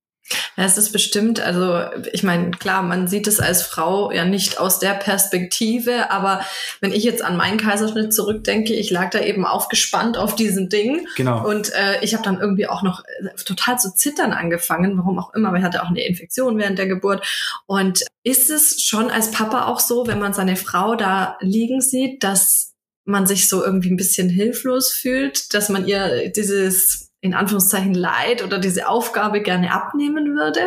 Ja, 0.56 0.66
es 0.66 0.78
ist 0.78 0.92
bestimmt, 0.92 1.40
also 1.40 1.82
ich 2.12 2.24
meine, 2.24 2.52
klar, 2.52 2.82
man 2.84 3.08
sieht 3.08 3.28
es 3.28 3.40
als 3.40 3.64
Frau 3.64 4.12
ja 4.12 4.24
nicht 4.24 4.60
aus 4.60 4.80
der 4.80 4.94
Perspektive, 4.94 6.12
aber 6.12 6.46
wenn 6.80 6.94
ich 6.94 7.04
jetzt 7.04 7.24
an 7.24 7.36
meinen 7.36 7.58
Kaiserschnitt 7.58 8.14
zurückdenke, 8.14 8.74
ich 8.74 8.90
lag 8.90 9.10
da 9.10 9.20
eben 9.20 9.46
aufgespannt 9.46 10.18
auf 10.18 10.36
diesem 10.36 10.70
Ding. 10.70 11.08
Genau. 11.18 11.48
Und 11.48 11.74
äh, 11.74 12.02
ich 12.02 12.14
habe 12.14 12.24
dann 12.24 12.40
irgendwie 12.40 12.68
auch 12.68 12.84
noch 12.84 13.04
äh, 13.04 13.44
total 13.44 13.80
zu 13.80 13.94
zittern 13.94 14.32
angefangen, 14.32 14.98
warum 14.98 15.20
auch 15.20 15.34
immer, 15.34 15.52
weil 15.52 15.60
ich 15.60 15.66
hatte 15.66 15.84
auch 15.84 15.90
eine 15.90 16.06
Infektion 16.06 16.58
während 16.58 16.78
der 16.78 16.88
Geburt. 16.88 17.26
Und 17.66 18.04
ist 18.24 18.50
es 18.50 18.84
schon 18.84 19.10
als 19.10 19.32
Papa 19.32 19.66
auch 19.66 19.80
so, 19.80 20.08
wenn 20.08 20.20
man 20.20 20.34
seine 20.34 20.56
Frau 20.56 20.96
da 20.96 21.38
liegen 21.42 21.82
sieht, 21.82 22.24
dass 22.24 22.74
man 23.06 23.28
sich 23.28 23.50
so 23.50 23.64
irgendwie 23.64 23.90
ein 23.90 23.98
bisschen 23.98 24.30
hilflos 24.30 24.94
fühlt, 24.94 25.54
dass 25.54 25.68
man 25.70 25.86
ihr 25.88 26.30
dieses 26.30 27.13
in 27.24 27.34
Anführungszeichen 27.34 27.94
Leid 27.94 28.44
oder 28.44 28.60
diese 28.60 28.90
Aufgabe 28.90 29.42
gerne 29.42 29.72
abnehmen 29.72 30.36
würde? 30.36 30.60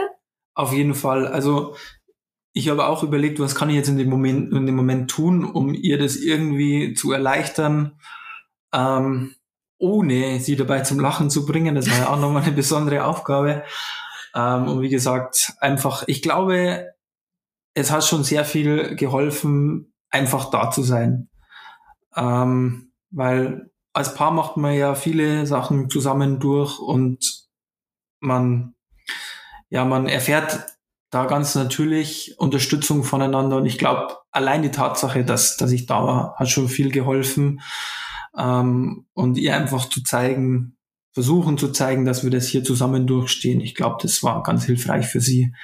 Auf 0.54 0.72
jeden 0.72 0.94
Fall. 0.94 1.26
Also 1.26 1.76
ich 2.54 2.70
habe 2.70 2.86
auch 2.86 3.02
überlegt, 3.02 3.38
was 3.38 3.54
kann 3.54 3.68
ich 3.68 3.76
jetzt 3.76 3.90
in 3.90 3.98
dem 3.98 4.08
Moment, 4.08 4.54
in 4.54 4.64
dem 4.64 4.74
Moment 4.74 5.10
tun, 5.10 5.44
um 5.44 5.74
ihr 5.74 5.98
das 5.98 6.16
irgendwie 6.16 6.94
zu 6.94 7.12
erleichtern, 7.12 8.00
ähm, 8.72 9.34
ohne 9.76 10.40
sie 10.40 10.56
dabei 10.56 10.80
zum 10.80 10.98
Lachen 10.98 11.28
zu 11.28 11.44
bringen. 11.44 11.74
Das 11.74 11.90
war 11.90 11.98
ja 11.98 12.08
auch 12.08 12.18
nochmal 12.18 12.42
eine 12.42 12.52
besondere 12.52 13.04
Aufgabe. 13.04 13.62
Ähm, 14.34 14.66
und 14.66 14.80
wie 14.80 14.88
gesagt, 14.88 15.52
einfach, 15.60 16.04
ich 16.06 16.22
glaube, 16.22 16.94
es 17.74 17.90
hat 17.90 18.02
schon 18.02 18.24
sehr 18.24 18.46
viel 18.46 18.96
geholfen, 18.96 19.92
einfach 20.08 20.48
da 20.48 20.70
zu 20.70 20.82
sein. 20.82 21.28
Ähm, 22.16 22.92
weil 23.10 23.70
als 23.96 24.14
Paar 24.14 24.30
macht 24.30 24.58
man 24.58 24.74
ja 24.74 24.94
viele 24.94 25.46
Sachen 25.46 25.88
zusammen 25.88 26.38
durch 26.38 26.78
und 26.78 27.46
man, 28.20 28.74
ja, 29.70 29.86
man 29.86 30.06
erfährt 30.06 30.66
da 31.10 31.24
ganz 31.24 31.54
natürlich 31.54 32.38
Unterstützung 32.38 33.04
voneinander 33.04 33.56
und 33.56 33.64
ich 33.64 33.78
glaube, 33.78 34.18
allein 34.30 34.60
die 34.60 34.70
Tatsache, 34.70 35.24
dass, 35.24 35.56
dass 35.56 35.72
ich 35.72 35.86
da 35.86 36.04
war, 36.04 36.34
hat 36.36 36.50
schon 36.50 36.68
viel 36.68 36.92
geholfen 36.92 37.62
ähm, 38.36 39.06
und 39.14 39.38
ihr 39.38 39.56
einfach 39.56 39.88
zu 39.88 40.02
zeigen, 40.02 40.76
versuchen 41.14 41.56
zu 41.56 41.72
zeigen, 41.72 42.04
dass 42.04 42.22
wir 42.22 42.30
das 42.30 42.48
hier 42.48 42.62
zusammen 42.62 43.06
durchstehen. 43.06 43.62
Ich 43.62 43.74
glaube, 43.74 43.96
das 44.02 44.22
war 44.22 44.42
ganz 44.42 44.66
hilfreich 44.66 45.06
für 45.06 45.22
sie. 45.22 45.54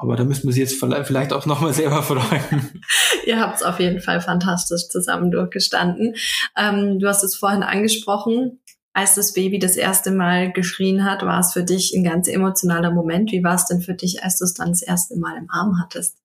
Aber 0.00 0.14
da 0.16 0.24
müssen 0.24 0.46
wir 0.46 0.52
sie 0.52 0.60
jetzt 0.60 0.82
vielleicht 1.04 1.32
auch 1.32 1.44
nochmal 1.44 1.74
selber 1.74 2.02
freuen. 2.02 2.82
Ihr 3.26 3.40
habt 3.40 3.56
es 3.56 3.62
auf 3.62 3.80
jeden 3.80 4.00
Fall 4.00 4.20
fantastisch 4.20 4.88
zusammen 4.88 5.30
durchgestanden. 5.30 6.14
Ähm, 6.56 6.98
du 7.00 7.08
hast 7.08 7.24
es 7.24 7.34
vorhin 7.34 7.62
angesprochen. 7.62 8.60
Als 8.92 9.16
das 9.16 9.32
Baby 9.32 9.58
das 9.58 9.76
erste 9.76 10.10
Mal 10.10 10.52
geschrien 10.52 11.04
hat, 11.04 11.22
war 11.22 11.40
es 11.40 11.52
für 11.52 11.64
dich 11.64 11.92
ein 11.94 12.04
ganz 12.04 12.28
emotionaler 12.28 12.90
Moment. 12.90 13.32
Wie 13.32 13.42
war 13.42 13.54
es 13.54 13.66
denn 13.66 13.80
für 13.80 13.94
dich, 13.94 14.22
als 14.22 14.38
du 14.38 14.44
es 14.44 14.54
dann 14.54 14.70
das 14.70 14.82
erste 14.82 15.16
Mal 15.16 15.36
im 15.36 15.50
Arm 15.50 15.80
hattest? 15.80 16.16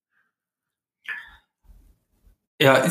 Ja, 2.62 2.84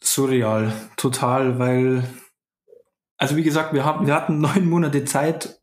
surreal, 0.00 0.72
total, 0.96 1.58
weil, 1.58 2.04
also 3.16 3.36
wie 3.36 3.42
gesagt, 3.42 3.74
wir, 3.74 3.84
haben, 3.84 4.06
wir 4.06 4.14
hatten 4.14 4.40
neun 4.40 4.68
Monate 4.68 5.04
Zeit, 5.04 5.60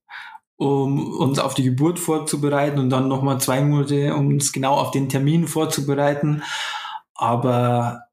um 0.59 1.13
uns 1.15 1.39
auf 1.39 1.53
die 1.53 1.63
Geburt 1.63 1.99
vorzubereiten 1.99 2.79
und 2.79 2.89
dann 2.89 3.07
nochmal 3.07 3.39
zwei 3.39 3.61
Monate, 3.61 4.13
um 4.13 4.27
uns 4.27 4.51
genau 4.51 4.73
auf 4.73 4.91
den 4.91 5.07
Termin 5.07 5.47
vorzubereiten. 5.47 6.43
Aber 7.15 8.03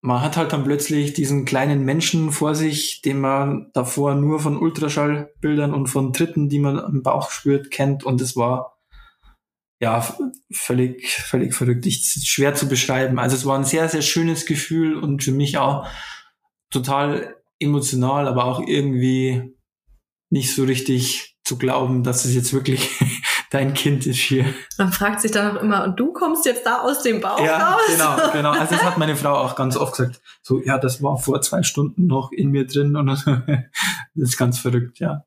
man 0.00 0.20
hat 0.20 0.36
halt 0.36 0.52
dann 0.52 0.64
plötzlich 0.64 1.12
diesen 1.12 1.44
kleinen 1.44 1.84
Menschen 1.84 2.32
vor 2.32 2.56
sich, 2.56 3.02
den 3.02 3.20
man 3.20 3.70
davor 3.72 4.16
nur 4.16 4.40
von 4.40 4.56
Ultraschallbildern 4.56 5.74
und 5.74 5.86
von 5.86 6.12
Tritten, 6.12 6.48
die 6.48 6.58
man 6.58 6.76
im 6.78 7.04
Bauch 7.04 7.30
spürt, 7.30 7.70
kennt. 7.70 8.02
Und 8.02 8.20
es 8.20 8.34
war 8.34 8.76
ja 9.80 10.04
völlig, 10.50 11.08
völlig 11.08 11.54
verrückt. 11.54 11.86
Ich, 11.86 12.02
schwer 12.24 12.54
zu 12.54 12.68
beschreiben. 12.68 13.20
Also 13.20 13.36
es 13.36 13.46
war 13.46 13.56
ein 13.56 13.64
sehr, 13.64 13.88
sehr 13.88 14.02
schönes 14.02 14.44
Gefühl 14.44 14.96
und 14.96 15.22
für 15.22 15.32
mich 15.32 15.56
auch 15.56 15.86
total 16.70 17.36
emotional, 17.60 18.26
aber 18.26 18.44
auch 18.44 18.60
irgendwie 18.66 19.56
nicht 20.30 20.54
so 20.54 20.64
richtig 20.64 21.36
zu 21.44 21.56
glauben, 21.56 22.02
dass 22.02 22.24
es 22.24 22.34
jetzt 22.34 22.52
wirklich 22.52 22.90
dein 23.50 23.72
Kind 23.74 24.06
ist 24.06 24.18
hier. 24.18 24.44
Man 24.76 24.92
fragt 24.92 25.22
sich 25.22 25.30
dann 25.30 25.56
auch 25.56 25.62
immer, 25.62 25.84
und 25.84 25.98
du 25.98 26.12
kommst 26.12 26.44
jetzt 26.44 26.66
da 26.66 26.82
aus 26.82 27.02
dem 27.02 27.20
Bauch 27.20 27.40
ja, 27.40 27.70
raus? 27.70 27.80
genau, 27.86 28.32
genau. 28.32 28.50
Also 28.50 28.74
das 28.74 28.84
hat 28.84 28.98
meine 28.98 29.16
Frau 29.22 29.34
auch 29.34 29.56
ganz 29.56 29.76
oft 29.76 29.96
gesagt. 29.96 30.20
So, 30.42 30.60
ja, 30.62 30.78
das 30.78 31.02
war 31.02 31.16
vor 31.16 31.40
zwei 31.40 31.62
Stunden 31.62 32.06
noch 32.06 32.32
in 32.32 32.50
mir 32.50 32.66
drin 32.66 32.96
und 32.96 33.06
das 33.26 33.64
ist 34.14 34.36
ganz 34.36 34.58
verrückt, 34.58 34.98
ja. 34.98 35.24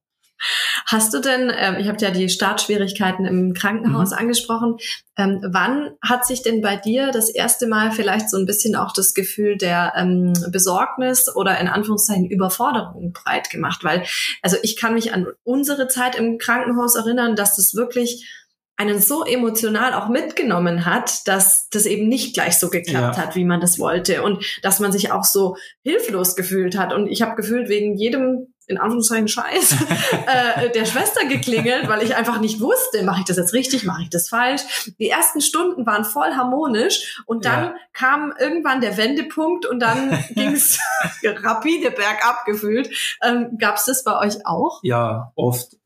Hast 0.91 1.13
du 1.13 1.19
denn, 1.19 1.49
ähm, 1.55 1.77
ich 1.79 1.87
habe 1.87 1.99
ja 2.01 2.11
die 2.11 2.27
Startschwierigkeiten 2.27 3.25
im 3.25 3.53
Krankenhaus 3.53 4.11
mhm. 4.11 4.17
angesprochen, 4.17 4.75
ähm, 5.17 5.39
wann 5.41 5.91
hat 6.01 6.25
sich 6.25 6.41
denn 6.41 6.61
bei 6.61 6.75
dir 6.75 7.11
das 7.11 7.29
erste 7.29 7.67
Mal 7.67 7.93
vielleicht 7.93 8.29
so 8.29 8.35
ein 8.37 8.45
bisschen 8.45 8.75
auch 8.75 8.91
das 8.91 9.13
Gefühl 9.13 9.55
der 9.55 9.93
ähm, 9.95 10.33
Besorgnis 10.51 11.33
oder 11.33 11.57
in 11.61 11.69
Anführungszeichen 11.69 12.29
Überforderung 12.29 13.13
breit 13.13 13.49
gemacht? 13.49 13.85
Weil, 13.85 14.03
also 14.41 14.57
ich 14.63 14.75
kann 14.75 14.93
mich 14.93 15.13
an 15.13 15.27
unsere 15.43 15.87
Zeit 15.87 16.15
im 16.15 16.37
Krankenhaus 16.37 16.95
erinnern, 16.95 17.37
dass 17.37 17.55
das 17.55 17.73
wirklich 17.73 18.29
einen 18.75 18.99
so 18.99 19.23
emotional 19.23 19.93
auch 19.93 20.09
mitgenommen 20.09 20.85
hat, 20.85 21.25
dass 21.27 21.69
das 21.69 21.85
eben 21.85 22.09
nicht 22.09 22.33
gleich 22.33 22.57
so 22.59 22.69
geklappt 22.69 23.15
ja. 23.15 23.23
hat, 23.23 23.35
wie 23.35 23.45
man 23.45 23.61
das 23.61 23.79
wollte 23.79 24.23
und 24.23 24.43
dass 24.61 24.81
man 24.81 24.91
sich 24.91 25.11
auch 25.11 25.23
so 25.23 25.55
hilflos 25.83 26.35
gefühlt 26.35 26.77
hat. 26.77 26.91
Und 26.91 27.07
ich 27.07 27.21
habe 27.21 27.35
gefühlt 27.35 27.69
wegen 27.69 27.95
jedem 27.95 28.50
in 28.67 28.77
Anführungszeichen 28.77 29.27
Scheiß 29.27 29.75
äh, 30.27 30.69
der 30.71 30.85
Schwester 30.85 31.25
geklingelt, 31.25 31.87
weil 31.87 32.03
ich 32.03 32.15
einfach 32.15 32.39
nicht 32.39 32.59
wusste, 32.59 33.03
mache 33.03 33.21
ich 33.21 33.25
das 33.25 33.37
jetzt 33.37 33.53
richtig, 33.53 33.83
mache 33.83 34.03
ich 34.03 34.09
das 34.09 34.29
falsch. 34.29 34.61
Die 34.99 35.09
ersten 35.09 35.41
Stunden 35.41 35.85
waren 35.85 36.05
voll 36.05 36.33
harmonisch 36.35 37.21
und 37.25 37.45
dann 37.45 37.63
ja. 37.65 37.75
kam 37.93 38.33
irgendwann 38.39 38.81
der 38.81 38.97
Wendepunkt 38.97 39.65
und 39.65 39.79
dann 39.79 40.23
ging 40.35 40.53
es 40.53 40.79
rapide 41.23 41.91
bergab 41.91 42.45
gefühlt. 42.45 42.89
Ähm, 43.23 43.57
Gab 43.57 43.75
es 43.75 43.85
das 43.85 44.03
bei 44.03 44.17
euch 44.17 44.45
auch? 44.45 44.79
Ja, 44.83 45.31
oft. 45.35 45.77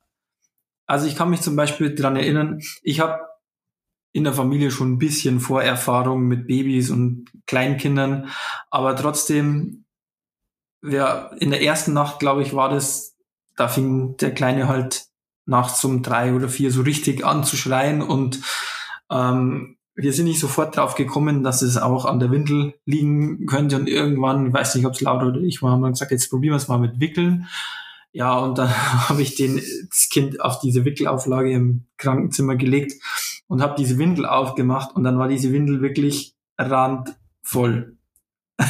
Also 0.85 1.07
ich 1.07 1.15
kann 1.15 1.29
mich 1.29 1.41
zum 1.41 1.55
Beispiel 1.55 1.95
dran 1.95 2.15
erinnern, 2.15 2.61
ich 2.83 2.99
habe 2.99 3.19
in 4.11 4.23
der 4.23 4.33
Familie 4.33 4.71
schon 4.71 4.93
ein 4.93 4.97
bisschen 4.97 5.39
Vorerfahrung 5.39 6.21
mit 6.21 6.47
Babys 6.47 6.89
und 6.89 7.25
Kleinkindern, 7.47 8.29
aber 8.69 8.95
trotzdem, 8.95 9.84
ja, 10.87 11.31
in 11.39 11.51
der 11.51 11.61
ersten 11.61 11.93
Nacht, 11.93 12.19
glaube 12.19 12.41
ich, 12.41 12.55
war 12.55 12.69
das, 12.69 13.15
da 13.55 13.67
fing 13.67 14.17
der 14.17 14.33
Kleine 14.33 14.67
halt 14.67 15.05
nachts 15.45 15.83
um 15.83 16.01
drei 16.01 16.33
oder 16.33 16.49
vier 16.49 16.71
so 16.71 16.81
richtig 16.81 17.25
an 17.25 17.43
zu 17.43 17.55
schreien 17.55 18.01
und 18.01 18.41
ähm, 19.11 19.77
wir 19.95 20.11
sind 20.11 20.25
nicht 20.25 20.39
sofort 20.39 20.75
drauf 20.75 20.95
gekommen, 20.95 21.43
dass 21.43 21.61
es 21.61 21.77
auch 21.77 22.05
an 22.05 22.19
der 22.19 22.29
Windel 22.29 22.73
liegen 22.85 23.45
könnte 23.45 23.77
und 23.77 23.87
irgendwann, 23.87 24.47
ich 24.47 24.53
weiß 24.53 24.75
nicht, 24.75 24.85
ob 24.85 24.93
es 24.93 25.01
Laura 25.01 25.27
oder 25.27 25.39
ich 25.39 25.61
war, 25.61 25.71
haben 25.71 25.81
wir 25.81 25.89
gesagt, 25.89 26.11
jetzt 26.11 26.29
probieren 26.29 26.53
wir 26.53 26.57
es 26.57 26.67
mal 26.67 26.79
mit 26.79 26.99
Wickeln. 26.99 27.47
Ja, 28.11 28.37
und 28.37 28.57
dann 28.57 28.69
habe 29.09 29.21
ich 29.21 29.35
den, 29.35 29.55
das 29.89 30.09
Kind 30.09 30.41
auf 30.41 30.59
diese 30.59 30.83
Wickelauflage 30.83 31.51
im 31.51 31.85
Krankenzimmer 31.97 32.55
gelegt 32.55 33.01
und 33.47 33.61
habe 33.61 33.75
diese 33.77 33.97
Windel 33.97 34.25
aufgemacht 34.25 34.95
und 34.95 35.03
dann 35.03 35.17
war 35.17 35.29
diese 35.29 35.53
Windel 35.53 35.81
wirklich 35.81 36.35
randvoll. 36.57 37.97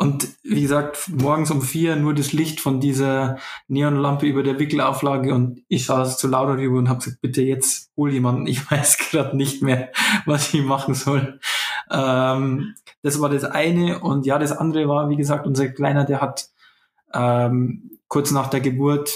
und 0.00 0.28
wie 0.42 0.62
gesagt, 0.62 1.10
morgens 1.10 1.50
um 1.50 1.60
vier 1.60 1.94
nur 1.94 2.14
das 2.14 2.32
Licht 2.32 2.62
von 2.62 2.80
dieser 2.80 3.36
Neonlampe 3.68 4.24
über 4.24 4.42
der 4.42 4.58
Wickelauflage 4.58 5.34
und 5.34 5.60
ich 5.68 5.84
saß 5.84 6.16
zu 6.16 6.26
Laura 6.26 6.54
rüber 6.54 6.78
und 6.78 6.88
habe 6.88 7.00
gesagt, 7.00 7.20
bitte 7.20 7.42
jetzt 7.42 7.90
hol 7.98 8.10
jemanden, 8.10 8.46
ich 8.46 8.70
weiß 8.70 8.96
gerade 8.96 9.36
nicht 9.36 9.60
mehr, 9.60 9.90
was 10.24 10.54
ich 10.54 10.64
machen 10.64 10.94
soll. 10.94 11.38
Ähm, 11.90 12.76
das 13.02 13.20
war 13.20 13.28
das 13.28 13.44
eine. 13.44 13.98
Und 13.98 14.24
ja, 14.24 14.38
das 14.38 14.52
andere 14.52 14.88
war, 14.88 15.10
wie 15.10 15.16
gesagt, 15.16 15.46
unser 15.46 15.68
Kleiner, 15.68 16.04
der 16.04 16.22
hat 16.22 16.48
ähm, 17.12 17.90
kurz 18.08 18.30
nach 18.30 18.48
der 18.48 18.62
Geburt 18.62 19.10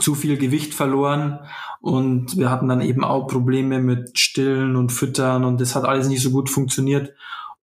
zu 0.00 0.14
viel 0.14 0.36
Gewicht 0.36 0.74
verloren. 0.74 1.38
Und 1.80 2.36
wir 2.36 2.50
hatten 2.50 2.68
dann 2.68 2.82
eben 2.82 3.04
auch 3.04 3.26
Probleme 3.26 3.78
mit 3.78 4.18
Stillen 4.18 4.76
und 4.76 4.92
Füttern. 4.92 5.46
Und 5.46 5.62
das 5.62 5.74
hat 5.74 5.86
alles 5.86 6.08
nicht 6.08 6.20
so 6.20 6.30
gut 6.30 6.50
funktioniert 6.50 7.14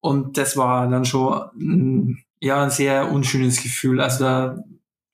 und 0.05 0.37
das 0.37 0.55
war 0.55 0.87
dann 0.87 1.03
schon 1.03 2.23
ja 2.39 2.63
ein 2.63 2.69
sehr 2.69 3.11
unschönes 3.11 3.63
Gefühl. 3.63 3.99
Also 3.99 4.23
da 4.23 4.63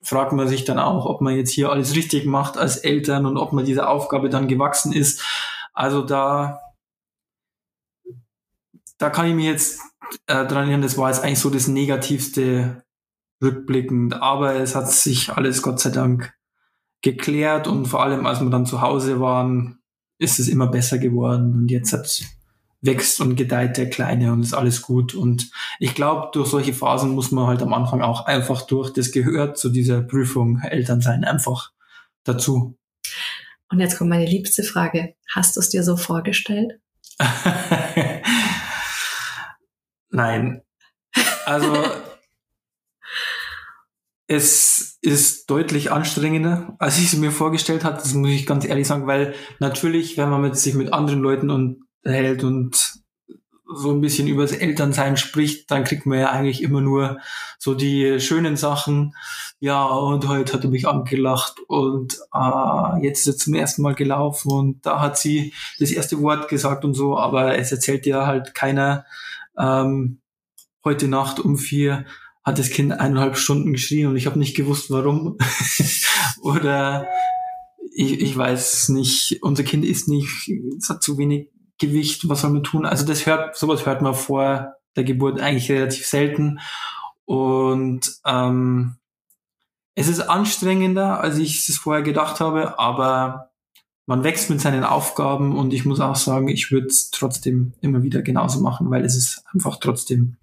fragt 0.02 0.32
man 0.32 0.48
sich 0.48 0.64
dann 0.64 0.78
auch, 0.78 1.06
ob 1.06 1.22
man 1.22 1.34
jetzt 1.34 1.50
hier 1.50 1.70
alles 1.70 1.96
richtig 1.96 2.26
macht 2.26 2.58
als 2.58 2.76
Eltern 2.76 3.24
und 3.24 3.38
ob 3.38 3.54
man 3.54 3.64
dieser 3.64 3.88
Aufgabe 3.88 4.28
dann 4.28 4.48
gewachsen 4.48 4.92
ist. 4.92 5.24
Also 5.72 6.02
da 6.02 6.60
da 8.98 9.08
kann 9.08 9.26
ich 9.26 9.34
mir 9.34 9.50
jetzt 9.50 9.80
äh, 10.26 10.44
dran 10.46 10.64
erinnern, 10.64 10.82
das 10.82 10.98
war 10.98 11.08
jetzt 11.08 11.24
eigentlich 11.24 11.40
so 11.40 11.48
das 11.48 11.68
negativste 11.68 12.84
rückblickend. 13.42 14.20
Aber 14.20 14.56
es 14.56 14.74
hat 14.74 14.90
sich 14.90 15.32
alles 15.32 15.62
Gott 15.62 15.80
sei 15.80 15.90
Dank 15.90 16.34
geklärt 17.00 17.66
und 17.66 17.86
vor 17.86 18.02
allem, 18.02 18.26
als 18.26 18.40
wir 18.40 18.50
dann 18.50 18.66
zu 18.66 18.82
Hause 18.82 19.20
waren, 19.20 19.78
ist 20.18 20.38
es 20.38 20.48
immer 20.48 20.66
besser 20.66 20.98
geworden 20.98 21.54
und 21.54 21.70
jetzt 21.70 21.94
hat, 21.94 22.22
wächst 22.82 23.20
und 23.20 23.36
gedeiht 23.36 23.76
der 23.76 23.88
Kleine 23.88 24.32
und 24.32 24.42
ist 24.42 24.54
alles 24.54 24.82
gut. 24.82 25.14
Und 25.14 25.50
ich 25.78 25.94
glaube, 25.94 26.30
durch 26.32 26.48
solche 26.48 26.74
Phasen 26.74 27.12
muss 27.12 27.30
man 27.30 27.46
halt 27.46 27.62
am 27.62 27.72
Anfang 27.72 28.02
auch 28.02 28.26
einfach 28.26 28.62
durch. 28.62 28.92
Das 28.92 29.12
gehört 29.12 29.56
zu 29.56 29.70
dieser 29.70 30.02
Prüfung 30.02 30.60
Elternsein 30.60 31.24
einfach 31.24 31.70
dazu. 32.24 32.76
Und 33.70 33.80
jetzt 33.80 33.96
kommt 33.96 34.10
meine 34.10 34.26
liebste 34.26 34.64
Frage. 34.64 35.14
Hast 35.32 35.56
du 35.56 35.60
es 35.60 35.70
dir 35.70 35.82
so 35.84 35.96
vorgestellt? 35.96 36.80
Nein. 40.10 40.62
Also 41.46 41.72
es 44.26 44.98
ist 45.02 45.48
deutlich 45.50 45.92
anstrengender, 45.92 46.74
als 46.78 46.98
ich 46.98 47.12
es 47.12 47.16
mir 47.16 47.30
vorgestellt 47.30 47.84
hatte. 47.84 48.02
Das 48.02 48.14
muss 48.14 48.30
ich 48.30 48.44
ganz 48.44 48.64
ehrlich 48.64 48.88
sagen, 48.88 49.06
weil 49.06 49.34
natürlich, 49.60 50.16
wenn 50.16 50.30
man 50.30 50.42
mit, 50.42 50.56
sich 50.56 50.74
mit 50.74 50.92
anderen 50.92 51.20
Leuten 51.20 51.50
unterhält 52.04 52.44
und 52.44 53.02
so 53.74 53.90
ein 53.90 54.00
bisschen 54.00 54.28
über 54.28 54.42
das 54.42 54.52
Elternsein 54.52 55.16
spricht, 55.16 55.70
dann 55.70 55.84
kriegt 55.84 56.04
man 56.04 56.18
ja 56.18 56.30
eigentlich 56.30 56.62
immer 56.62 56.82
nur 56.82 57.18
so 57.58 57.74
die 57.74 58.20
schönen 58.20 58.56
Sachen. 58.56 59.14
Ja, 59.60 59.86
und 59.86 60.28
heute 60.28 60.52
hat 60.52 60.64
er 60.64 60.70
mich 60.70 60.86
angelacht 60.86 61.54
und 61.68 62.18
äh, 62.34 63.02
jetzt 63.02 63.20
ist 63.20 63.34
er 63.34 63.36
zum 63.38 63.54
ersten 63.54 63.82
Mal 63.82 63.94
gelaufen 63.94 64.50
und 64.50 64.86
da 64.86 65.00
hat 65.00 65.16
sie 65.16 65.54
das 65.78 65.90
erste 65.90 66.20
Wort 66.20 66.48
gesagt 66.48 66.84
und 66.84 66.94
so, 66.94 67.16
aber 67.16 67.56
es 67.56 67.72
erzählt 67.72 68.04
ja 68.04 68.26
halt 68.26 68.54
keiner 68.54 69.06
ähm, 69.56 70.20
heute 70.84 71.08
Nacht 71.08 71.40
um 71.40 71.56
vier 71.56 72.04
hat 72.44 72.58
das 72.58 72.70
Kind 72.70 72.92
eineinhalb 72.92 73.36
Stunden 73.36 73.72
geschrien 73.72 74.08
und 74.08 74.16
ich 74.16 74.26
habe 74.26 74.38
nicht 74.38 74.56
gewusst, 74.56 74.90
warum. 74.90 75.38
Oder 76.42 77.06
ich, 77.94 78.20
ich 78.20 78.36
weiß 78.36 78.88
nicht, 78.88 79.38
unser 79.42 79.62
Kind 79.62 79.84
ist 79.84 80.08
nicht, 80.08 80.50
es 80.76 80.88
hat 80.88 81.04
zu 81.04 81.18
wenig 81.18 81.51
Gewicht, 81.78 82.28
was 82.28 82.42
soll 82.42 82.50
man 82.50 82.62
tun? 82.62 82.86
Also 82.86 83.04
das 83.04 83.26
hört, 83.26 83.56
sowas 83.56 83.86
hört 83.86 84.02
man 84.02 84.14
vor 84.14 84.74
der 84.96 85.04
Geburt 85.04 85.40
eigentlich 85.40 85.70
relativ 85.70 86.06
selten. 86.06 86.60
Und 87.24 88.12
ähm, 88.26 88.96
es 89.94 90.08
ist 90.08 90.20
anstrengender, 90.20 91.20
als 91.20 91.38
ich 91.38 91.68
es 91.68 91.78
vorher 91.78 92.02
gedacht 92.02 92.40
habe, 92.40 92.78
aber 92.78 93.50
man 94.06 94.24
wächst 94.24 94.50
mit 94.50 94.60
seinen 94.60 94.84
Aufgaben 94.84 95.56
und 95.56 95.72
ich 95.72 95.84
muss 95.84 96.00
auch 96.00 96.16
sagen, 96.16 96.48
ich 96.48 96.70
würde 96.70 96.88
es 96.88 97.10
trotzdem 97.10 97.74
immer 97.80 98.02
wieder 98.02 98.22
genauso 98.22 98.60
machen, 98.60 98.90
weil 98.90 99.04
es 99.04 99.16
ist 99.16 99.44
einfach 99.52 99.78
trotzdem 99.80 100.36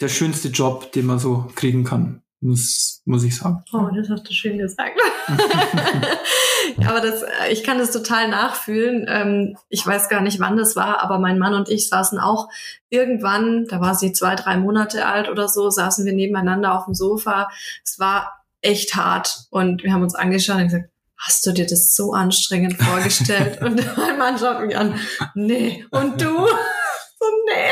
der 0.00 0.08
schönste 0.08 0.48
Job, 0.48 0.92
den 0.92 1.06
man 1.06 1.18
so 1.18 1.48
kriegen 1.54 1.84
kann, 1.84 2.22
muss, 2.40 3.02
muss 3.04 3.24
ich 3.24 3.36
sagen. 3.36 3.62
Oh, 3.72 3.88
das 3.94 4.08
hast 4.08 4.28
du 4.28 4.32
schön 4.32 4.58
gesagt. 4.58 4.98
aber 6.86 7.00
das, 7.00 7.22
äh, 7.22 7.50
ich 7.50 7.64
kann 7.64 7.78
das 7.78 7.92
total 7.92 8.28
nachfühlen. 8.28 9.06
Ähm, 9.08 9.56
ich 9.68 9.86
weiß 9.86 10.08
gar 10.08 10.20
nicht, 10.20 10.38
wann 10.40 10.56
das 10.56 10.76
war, 10.76 11.02
aber 11.02 11.18
mein 11.18 11.38
Mann 11.38 11.54
und 11.54 11.68
ich 11.68 11.88
saßen 11.88 12.18
auch 12.18 12.48
irgendwann, 12.88 13.66
da 13.66 13.80
war 13.80 13.94
sie 13.94 14.12
zwei, 14.12 14.34
drei 14.34 14.56
Monate 14.56 15.06
alt 15.06 15.28
oder 15.28 15.48
so, 15.48 15.70
saßen 15.70 16.04
wir 16.04 16.12
nebeneinander 16.12 16.78
auf 16.78 16.84
dem 16.84 16.94
Sofa. 16.94 17.48
Es 17.84 17.98
war 17.98 18.44
echt 18.60 18.94
hart 18.94 19.46
und 19.50 19.82
wir 19.82 19.92
haben 19.92 20.02
uns 20.02 20.14
angeschaut 20.14 20.56
und 20.56 20.64
gesagt, 20.64 20.90
hast 21.16 21.46
du 21.46 21.52
dir 21.52 21.66
das 21.66 21.94
so 21.94 22.12
anstrengend 22.12 22.74
vorgestellt? 22.80 23.60
und 23.62 23.96
mein 23.96 24.18
Mann 24.18 24.38
schaut 24.38 24.60
mich 24.64 24.76
an, 24.76 24.98
nee. 25.34 25.84
Und 25.90 26.20
du? 26.20 26.26
so, 27.18 27.26
nee. 27.46 27.70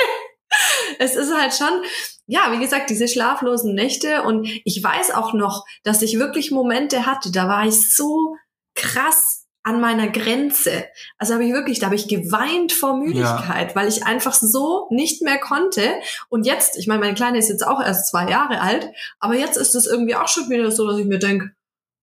Es 0.98 1.16
ist 1.16 1.34
halt 1.34 1.52
schon, 1.52 1.82
ja, 2.26 2.52
wie 2.52 2.58
gesagt, 2.58 2.90
diese 2.90 3.08
schlaflosen 3.08 3.74
Nächte 3.74 4.22
und 4.22 4.48
ich 4.64 4.82
weiß 4.82 5.12
auch 5.12 5.34
noch, 5.34 5.64
dass 5.82 6.02
ich 6.02 6.18
wirklich 6.18 6.50
Momente 6.50 7.06
hatte, 7.06 7.30
da 7.30 7.48
war 7.48 7.66
ich 7.66 7.94
so 7.94 8.36
krass 8.74 9.44
an 9.64 9.80
meiner 9.80 10.08
Grenze. 10.08 10.84
Also 11.16 11.34
habe 11.34 11.44
ich 11.44 11.52
wirklich, 11.52 11.78
da 11.78 11.86
habe 11.86 11.94
ich 11.96 12.06
geweint 12.06 12.72
vor 12.72 12.96
Müdigkeit, 12.96 13.70
ja. 13.70 13.74
weil 13.74 13.88
ich 13.88 14.04
einfach 14.04 14.34
so 14.34 14.86
nicht 14.90 15.22
mehr 15.22 15.38
konnte. 15.38 15.82
Und 16.28 16.46
jetzt, 16.46 16.76
ich 16.76 16.86
meine, 16.86 17.00
meine 17.00 17.14
Kleine 17.14 17.38
ist 17.38 17.48
jetzt 17.48 17.66
auch 17.66 17.82
erst 17.82 18.10
zwei 18.10 18.28
Jahre 18.28 18.60
alt, 18.60 18.90
aber 19.18 19.34
jetzt 19.34 19.56
ist 19.56 19.74
es 19.74 19.86
irgendwie 19.86 20.16
auch 20.16 20.28
schon 20.28 20.50
wieder 20.50 20.70
so, 20.70 20.86
dass 20.86 20.98
ich 20.98 21.06
mir 21.06 21.18
denke, 21.18 21.52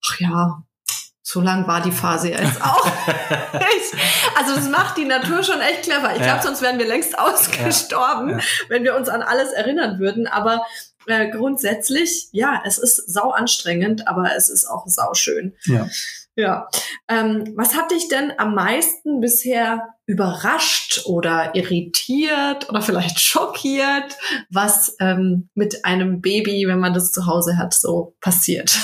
ach 0.04 0.20
ja, 0.20 0.64
so 1.32 1.40
lang 1.40 1.66
war 1.66 1.82
die 1.82 1.94
Phase 1.94 2.32
jetzt 2.32 2.62
auch. 2.62 2.86
also 4.38 4.54
das 4.54 4.68
macht 4.68 4.98
die 4.98 5.06
Natur 5.06 5.44
schon 5.44 5.62
echt 5.62 5.84
clever. 5.84 6.12
Ich 6.14 6.20
ja. 6.20 6.26
glaube, 6.26 6.44
sonst 6.44 6.62
wären 6.62 6.78
wir 6.78 6.86
längst 6.86 7.18
ausgestorben, 7.18 8.32
ja. 8.32 8.38
Ja. 8.38 8.44
wenn 8.68 8.84
wir 8.84 8.98
uns 8.98 9.08
an 9.08 9.22
alles 9.22 9.54
erinnern 9.54 9.98
würden. 10.00 10.28
Aber 10.28 10.66
äh, 11.08 11.30
grundsätzlich, 11.30 12.28
ja, 12.34 12.62
es 12.66 12.78
ist 12.78 12.98
sau 13.10 13.32
anstrengend, 13.32 14.10
aber 14.10 14.36
es 14.36 14.50
ist 14.50 14.66
auch 14.66 14.84
sau 14.88 15.14
schön. 15.14 15.56
Ja. 15.64 15.88
Ja. 16.36 16.68
Ähm, 17.08 17.54
was 17.56 17.76
hat 17.76 17.92
dich 17.92 18.10
denn 18.10 18.34
am 18.38 18.54
meisten 18.54 19.22
bisher 19.22 19.88
überrascht 20.08 21.06
oder 21.06 21.56
irritiert 21.56 22.70
oder 22.70 22.82
vielleicht 22.82 23.20
schockiert, 23.20 24.18
was 24.50 24.96
ähm, 25.00 25.50
mit 25.54 25.86
einem 25.86 26.20
Baby, 26.20 26.66
wenn 26.68 26.80
man 26.80 26.94
das 26.94 27.12
zu 27.12 27.26
Hause 27.26 27.58
hat, 27.58 27.74
so 27.74 28.16
passiert? 28.20 28.78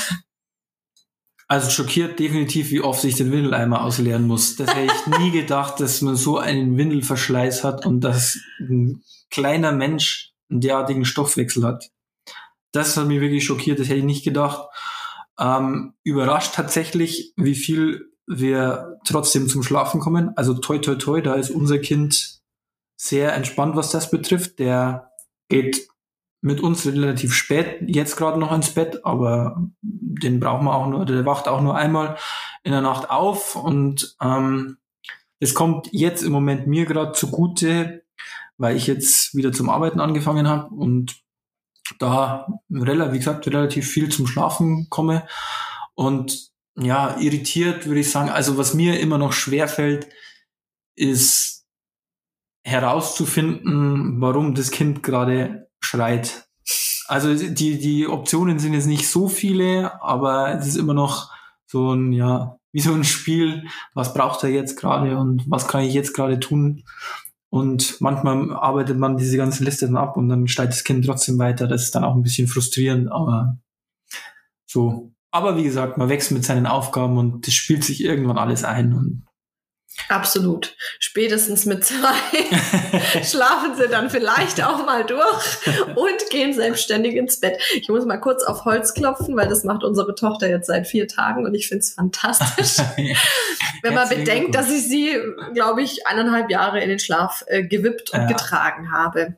Also 1.49 1.69
schockiert 1.69 2.19
definitiv, 2.19 2.71
wie 2.71 2.81
oft 2.81 3.03
ich 3.05 3.15
den 3.15 3.31
Windeleimer 3.31 3.81
ausleeren 3.83 4.27
muss. 4.27 4.57
Das 4.57 4.75
hätte 4.75 4.93
ich 4.93 5.19
nie 5.19 5.31
gedacht, 5.31 5.79
dass 5.79 6.01
man 6.01 6.17
so 6.17 6.37
einen 6.37 6.77
Windelverschleiß 6.77 7.63
hat 7.63 7.85
und 7.85 8.01
dass 8.01 8.37
ein 8.59 9.01
kleiner 9.29 9.71
Mensch 9.71 10.33
einen 10.49 10.59
derartigen 10.59 11.05
Stoffwechsel 11.05 11.63
hat. 11.63 11.89
Das 12.73 12.97
hat 12.97 13.07
mich 13.07 13.21
wirklich 13.21 13.45
schockiert, 13.45 13.79
das 13.79 13.87
hätte 13.87 13.99
ich 13.99 14.03
nicht 14.03 14.25
gedacht. 14.25 14.67
Ähm, 15.39 15.93
überrascht 16.03 16.53
tatsächlich, 16.53 17.33
wie 17.37 17.55
viel 17.55 18.11
wir 18.25 18.99
trotzdem 19.05 19.47
zum 19.47 19.63
Schlafen 19.63 20.01
kommen. 20.01 20.35
Also 20.35 20.53
toi 20.53 20.79
toi 20.79 20.95
toi, 20.95 21.21
da 21.21 21.35
ist 21.35 21.49
unser 21.49 21.79
Kind 21.79 22.41
sehr 22.97 23.33
entspannt, 23.33 23.75
was 23.77 23.91
das 23.91 24.11
betrifft. 24.11 24.59
Der 24.59 25.11
geht 25.47 25.87
mit 26.41 26.61
uns 26.61 26.85
relativ 26.85 27.33
spät 27.33 27.79
jetzt 27.87 28.15
gerade 28.15 28.39
noch 28.39 28.51
ins 28.51 28.71
Bett, 28.71 29.03
aber 29.05 29.61
den 29.81 30.39
brauchen 30.39 30.65
wir 30.65 30.75
auch 30.75 30.87
nur, 30.87 31.05
der 31.05 31.25
wacht 31.25 31.47
auch 31.47 31.61
nur 31.61 31.75
einmal 31.75 32.17
in 32.63 32.71
der 32.71 32.81
Nacht 32.81 33.09
auf 33.09 33.55
und 33.55 34.15
ähm, 34.21 34.77
es 35.39 35.53
kommt 35.53 35.89
jetzt 35.91 36.23
im 36.23 36.31
Moment 36.31 36.67
mir 36.67 36.85
gerade 36.85 37.11
zugute, 37.11 38.03
weil 38.57 38.75
ich 38.75 38.87
jetzt 38.87 39.35
wieder 39.35 39.51
zum 39.51 39.69
Arbeiten 39.69 39.99
angefangen 39.99 40.47
habe 40.47 40.73
und 40.73 41.21
da, 41.99 42.47
wie 42.69 43.17
gesagt, 43.17 43.47
relativ 43.47 43.87
viel 43.87 44.09
zum 44.09 44.27
Schlafen 44.27 44.87
komme 44.89 45.27
und 45.95 46.51
ja, 46.75 47.17
irritiert 47.19 47.87
würde 47.87 48.01
ich 48.01 48.11
sagen. 48.11 48.29
Also 48.29 48.57
was 48.57 48.73
mir 48.73 48.99
immer 48.99 49.17
noch 49.17 49.33
schwer 49.33 49.67
fällt, 49.67 50.07
ist 50.95 51.65
herauszufinden, 52.63 54.21
warum 54.21 54.53
das 54.53 54.71
Kind 54.71 55.01
gerade 55.01 55.66
schreit. 55.79 56.47
Also 57.07 57.33
die, 57.33 57.79
die 57.79 58.07
Optionen 58.07 58.59
sind 58.59 58.73
jetzt 58.73 58.87
nicht 58.87 59.07
so 59.07 59.27
viele, 59.27 60.01
aber 60.01 60.55
es 60.55 60.67
ist 60.67 60.75
immer 60.75 60.93
noch 60.93 61.31
so 61.65 61.93
ein, 61.93 62.11
ja, 62.11 62.57
wie 62.71 62.81
so 62.81 62.93
ein 62.93 63.03
Spiel, 63.03 63.67
was 63.93 64.13
braucht 64.13 64.43
er 64.43 64.49
jetzt 64.49 64.77
gerade 64.77 65.17
und 65.17 65.49
was 65.49 65.67
kann 65.67 65.83
ich 65.83 65.93
jetzt 65.93 66.13
gerade 66.13 66.39
tun. 66.39 66.83
Und 67.49 68.01
manchmal 68.01 68.53
arbeitet 68.53 68.97
man 68.97 69.17
diese 69.17 69.37
ganze 69.37 69.63
Liste 69.63 69.85
dann 69.85 69.97
ab 69.97 70.17
und 70.17 70.27
dann 70.27 70.47
steigt 70.47 70.73
das 70.73 70.83
Kind 70.83 71.05
trotzdem 71.05 71.39
weiter. 71.39 71.67
Das 71.67 71.83
ist 71.83 71.95
dann 71.95 72.03
auch 72.03 72.15
ein 72.15 72.23
bisschen 72.23 72.47
frustrierend, 72.47 73.09
aber 73.11 73.57
so. 74.65 75.13
Aber 75.31 75.57
wie 75.57 75.63
gesagt, 75.63 75.97
man 75.97 76.09
wächst 76.09 76.31
mit 76.31 76.45
seinen 76.45 76.65
Aufgaben 76.65 77.17
und 77.17 77.47
das 77.47 77.53
spielt 77.53 77.83
sich 77.83 78.03
irgendwann 78.03 78.37
alles 78.37 78.63
ein 78.63 78.93
und 78.93 79.26
Absolut. 80.09 80.75
Spätestens 80.99 81.65
mit 81.65 81.83
zwei 81.83 82.13
schlafen 83.23 83.75
sie 83.75 83.87
dann 83.89 84.09
vielleicht 84.09 84.63
auch 84.63 84.85
mal 84.85 85.03
durch 85.03 85.67
und 85.95 86.29
gehen 86.29 86.53
selbstständig 86.53 87.15
ins 87.15 87.39
Bett. 87.39 87.59
Ich 87.75 87.89
muss 87.89 88.05
mal 88.05 88.17
kurz 88.17 88.43
auf 88.43 88.63
Holz 88.63 88.93
klopfen, 88.93 89.35
weil 89.35 89.49
das 89.49 89.63
macht 89.63 89.83
unsere 89.83 90.15
Tochter 90.15 90.49
jetzt 90.49 90.67
seit 90.67 90.87
vier 90.87 91.07
Tagen 91.07 91.45
und 91.45 91.53
ich 91.55 91.67
finde 91.67 91.81
es 91.81 91.93
fantastisch. 91.93 92.77
Wenn 93.81 93.93
man 93.93 94.07
bedenkt, 94.07 94.55
dass 94.55 94.71
ich 94.71 94.87
sie, 94.87 95.17
glaube 95.53 95.81
ich, 95.81 96.07
eineinhalb 96.07 96.49
Jahre 96.49 96.81
in 96.81 96.89
den 96.89 96.99
Schlaf 96.99 97.43
äh, 97.47 97.63
gewippt 97.63 98.11
und 98.11 98.21
ja. 98.21 98.27
getragen 98.27 98.91
habe. 98.91 99.37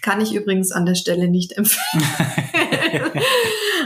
Kann 0.00 0.20
ich 0.20 0.32
übrigens 0.32 0.70
an 0.70 0.86
der 0.86 0.94
Stelle 0.94 1.28
nicht 1.28 1.52
empfehlen. 1.56 2.04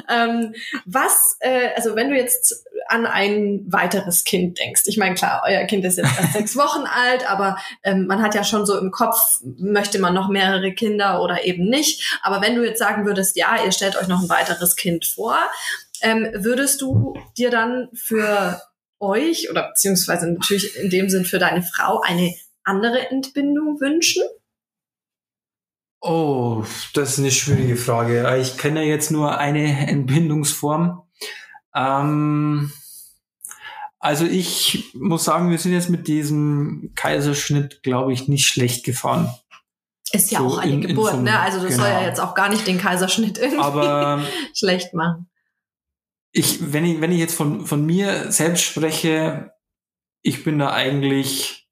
ähm, 0.09 0.55
was, 0.85 1.37
äh, 1.41 1.71
also 1.75 1.97
wenn 1.97 2.11
du 2.11 2.17
jetzt 2.17 2.67
an 2.89 3.07
ein 3.07 3.65
weiteres 3.67 4.25
Kind 4.25 4.59
denkst, 4.59 4.83
ich 4.87 4.97
meine, 4.97 5.15
klar, 5.15 5.43
euer 5.47 5.65
Kind 5.65 5.85
ist 5.85 5.99
jetzt 5.99 6.19
erst 6.19 6.33
sechs 6.35 6.57
Wochen 6.57 6.85
alt, 6.85 7.29
aber 7.29 7.57
ähm, 7.83 8.07
man 8.07 8.23
hat 8.23 8.35
ja 8.35 8.45
schon 8.45 8.67
so 8.67 8.79
im 8.79 8.91
Kopf, 8.91 9.41
möchte 9.59 9.99
man 9.99 10.15
noch 10.15 10.29
mehrere 10.29 10.73
Kinder 10.73 11.23
oder 11.23 11.45
eben 11.45 11.69
nicht. 11.69 12.19
Aber 12.23 12.41
wenn 12.41 12.55
du 12.55 12.65
jetzt 12.65 12.79
sagen 12.79 13.07
würdest, 13.07 13.37
ja, 13.37 13.57
ihr 13.65 13.73
stellt 13.73 13.97
euch 13.97 14.09
noch 14.09 14.23
ein 14.23 14.29
weiteres 14.29 14.77
Kind 14.77 15.05
vor, 15.05 15.37
ähm, 16.03 16.29
würdest 16.35 16.81
du 16.81 17.15
dir 17.37 17.51
dann 17.51 17.89
für 17.95 18.61
euch 18.99 19.51
oder 19.51 19.69
beziehungsweise 19.69 20.31
natürlich 20.31 20.77
in 20.77 20.91
dem 20.91 21.09
Sinn 21.09 21.25
für 21.25 21.39
deine 21.39 21.63
Frau 21.63 22.01
eine 22.01 22.35
andere 22.65 23.11
Entbindung 23.11 23.81
wünschen? 23.81 24.23
Oh, 26.01 26.65
das 26.95 27.13
ist 27.13 27.19
eine 27.21 27.31
schwierige 27.31 27.77
Frage. 27.77 28.37
Ich 28.41 28.59
kenne 28.59 28.83
jetzt 28.83 29.13
nur 29.13 29.39
eine 29.39 29.89
Entbindungsform. 29.89 31.03
Ähm, 31.75 32.73
also 33.99 34.25
ich 34.25 34.93
muss 34.95 35.25
sagen, 35.25 35.51
wir 35.51 35.59
sind 35.59 35.73
jetzt 35.73 35.89
mit 35.89 36.09
diesem 36.09 36.91
Kaiserschnitt, 36.95 37.83
glaube 37.83 38.13
ich, 38.13 38.27
nicht 38.27 38.47
schlecht 38.47 38.85
gefahren. 38.85 39.33
Ist 40.13 40.31
ja 40.31 40.41
so 40.41 40.47
auch 40.47 40.59
eine 40.59 40.73
in, 40.73 40.81
Geburt, 40.81 41.15
in 41.15 41.23
ne? 41.23 41.39
Also 41.39 41.59
das 41.59 41.71
genau. 41.71 41.83
soll 41.83 41.89
ja 41.89 41.99
genau. 41.99 42.09
jetzt 42.09 42.21
auch 42.21 42.35
gar 42.35 42.49
nicht 42.49 42.67
den 42.67 42.79
Kaiserschnitt 42.79 43.39
irgendwie 43.39 43.63
Aber 43.63 44.23
schlecht 44.55 44.93
machen. 44.93 45.31
Ich, 46.33 46.73
wenn 46.73 46.85
ich, 46.85 47.01
wenn 47.01 47.13
ich 47.13 47.19
jetzt 47.19 47.35
von, 47.35 47.65
von 47.67 47.87
mir 47.87 48.33
selbst 48.33 48.65
spreche, 48.65 49.53
ich 50.23 50.45
bin 50.45 50.59
da 50.59 50.73
eigentlich 50.73 51.69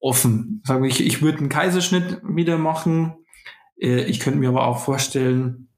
offen. 0.00 0.62
Sagen 0.66 0.82
wir, 0.82 0.90
ich, 0.90 1.00
ich 1.00 1.22
würde 1.22 1.38
einen 1.38 1.48
Kaiserschnitt 1.48 2.20
wieder 2.24 2.58
machen. 2.58 3.14
Äh, 3.80 4.04
ich 4.04 4.20
könnte 4.20 4.40
mir 4.40 4.48
aber 4.48 4.66
auch 4.66 4.80
vorstellen, 4.80 5.68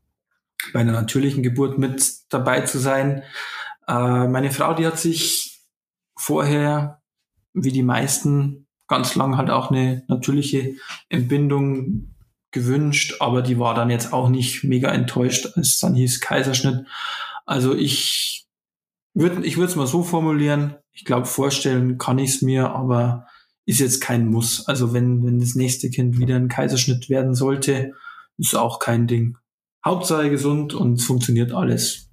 bei 0.73 0.81
einer 0.81 0.93
natürlichen 0.93 1.43
Geburt 1.43 1.79
mit 1.79 2.14
dabei 2.29 2.63
zu 2.63 2.79
sein. 2.79 3.23
Äh, 3.87 4.29
meine 4.29 4.51
Frau, 4.51 4.75
die 4.75 4.87
hat 4.87 4.99
sich 4.99 5.61
vorher, 6.17 7.03
wie 7.53 7.73
die 7.73 7.83
meisten, 7.83 8.67
ganz 8.87 9.15
lang 9.15 9.37
halt 9.37 9.51
auch 9.51 9.71
eine 9.71 10.05
natürliche 10.09 10.75
Entbindung 11.09 12.15
gewünscht, 12.51 13.17
aber 13.21 13.43
die 13.43 13.59
war 13.59 13.75
dann 13.75 13.91
jetzt 13.91 14.13
auch 14.13 14.29
nicht 14.29 14.63
mega 14.65 14.91
enttäuscht, 14.91 15.47
als 15.57 15.69
es 15.69 15.79
dann 15.79 15.95
hieß 15.95 16.21
Kaiserschnitt. 16.21 16.87
Also 17.47 17.75
ich 17.75 18.47
würde 19.15 19.45
ich 19.45 19.57
würde 19.57 19.71
es 19.71 19.77
mal 19.77 19.87
so 19.87 20.03
formulieren. 20.03 20.77
Ich 20.93 21.05
glaube, 21.05 21.27
vorstellen 21.27 21.99
kann 21.99 22.19
ich 22.19 22.37
es 22.37 22.43
mir, 22.43 22.71
aber 22.71 23.27
ist 23.67 23.81
jetzt 23.81 24.01
kein 24.01 24.29
Muss. 24.29 24.67
Also 24.69 24.93
wenn, 24.93 25.25
wenn 25.25 25.41
das 25.41 25.55
nächste 25.55 25.91
Kind 25.91 26.19
wieder 26.19 26.37
ein 26.37 26.49
Kaiserschnitt 26.49 27.09
werden 27.09 27.35
sollte, 27.35 27.93
ist 28.39 28.55
auch 28.55 28.79
kein 28.79 29.07
Ding. 29.07 29.39
Hauptsache 29.85 30.31
gesund 30.31 30.75
und 30.75 30.99
funktioniert 30.99 31.53
alles. 31.53 32.11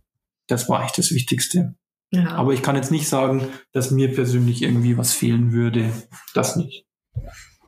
Das 0.47 0.69
war 0.69 0.84
echt 0.84 0.97
das 0.97 1.12
Wichtigste. 1.12 1.75
Ja. 2.12 2.36
Aber 2.36 2.51
ich 2.51 2.62
kann 2.62 2.75
jetzt 2.75 2.91
nicht 2.91 3.08
sagen, 3.08 3.47
dass 3.71 3.91
mir 3.91 4.13
persönlich 4.13 4.62
irgendwie 4.62 4.97
was 4.97 5.13
fehlen 5.13 5.54
würde. 5.54 5.91
Das 6.34 6.56
nicht. 6.56 6.86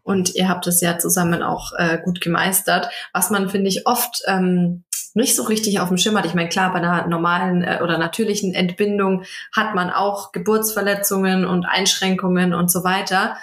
Und 0.04 0.36
ihr 0.36 0.50
habt 0.50 0.68
es 0.68 0.82
ja 0.82 1.00
zusammen 1.00 1.42
auch 1.42 1.72
äh, 1.78 1.98
gut 2.04 2.20
gemeistert. 2.20 2.90
Was 3.14 3.30
man, 3.30 3.50
finde 3.50 3.70
ich, 3.70 3.88
oft 3.88 4.22
ähm, 4.28 4.84
nicht 5.14 5.36
so 5.36 5.44
richtig 5.44 5.80
auf 5.80 5.88
dem 5.88 5.98
Schirm 5.98 6.18
hat. 6.18 6.26
Ich 6.26 6.34
meine, 6.34 6.50
klar, 6.50 6.74
bei 6.74 6.80
einer 6.80 7.08
normalen 7.08 7.64
äh, 7.64 7.80
oder 7.82 7.98
natürlichen 7.98 8.54
Entbindung 8.54 9.24
hat 9.56 9.76
man 9.76 9.90
auch 9.90 10.34
Geburtsverletzungen 10.34 11.46
und 11.46 11.66
Einschränkungen 11.66 12.54
und 12.54 12.70
so 12.70 12.84
weiter. 12.84 13.38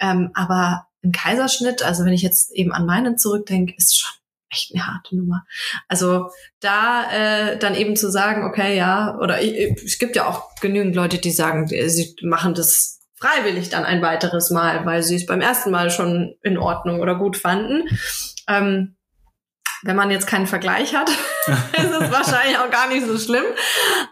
Ähm, 0.00 0.30
aber 0.34 0.86
ein 1.04 1.12
Kaiserschnitt, 1.12 1.82
also 1.82 2.04
wenn 2.04 2.12
ich 2.12 2.22
jetzt 2.22 2.52
eben 2.52 2.72
an 2.72 2.86
meinen 2.86 3.18
zurückdenke, 3.18 3.74
ist 3.76 3.98
schon 3.98 4.10
echt 4.50 4.74
eine 4.74 4.86
harte 4.86 5.16
Nummer. 5.16 5.44
Also 5.88 6.30
da 6.60 7.10
äh, 7.10 7.58
dann 7.58 7.74
eben 7.74 7.96
zu 7.96 8.10
sagen, 8.10 8.44
okay, 8.44 8.76
ja, 8.76 9.16
oder 9.18 9.42
ich, 9.42 9.82
es 9.84 9.98
gibt 9.98 10.16
ja 10.16 10.26
auch 10.26 10.54
genügend 10.60 10.94
Leute, 10.94 11.18
die 11.18 11.30
sagen, 11.30 11.66
sie 11.66 12.16
machen 12.22 12.54
das 12.54 13.00
freiwillig 13.18 13.70
dann 13.70 13.84
ein 13.84 14.02
weiteres 14.02 14.50
Mal, 14.50 14.84
weil 14.84 15.02
sie 15.02 15.16
es 15.16 15.26
beim 15.26 15.40
ersten 15.40 15.70
Mal 15.70 15.90
schon 15.90 16.36
in 16.42 16.58
Ordnung 16.58 17.00
oder 17.00 17.16
gut 17.16 17.36
fanden. 17.36 17.88
Ähm, 18.48 18.95
wenn 19.82 19.96
man 19.96 20.10
jetzt 20.10 20.26
keinen 20.26 20.46
Vergleich 20.46 20.94
hat, 20.94 21.08
ist 21.48 21.92
es 22.00 22.10
wahrscheinlich 22.10 22.58
auch 22.58 22.70
gar 22.70 22.88
nicht 22.88 23.06
so 23.06 23.18
schlimm. 23.18 23.44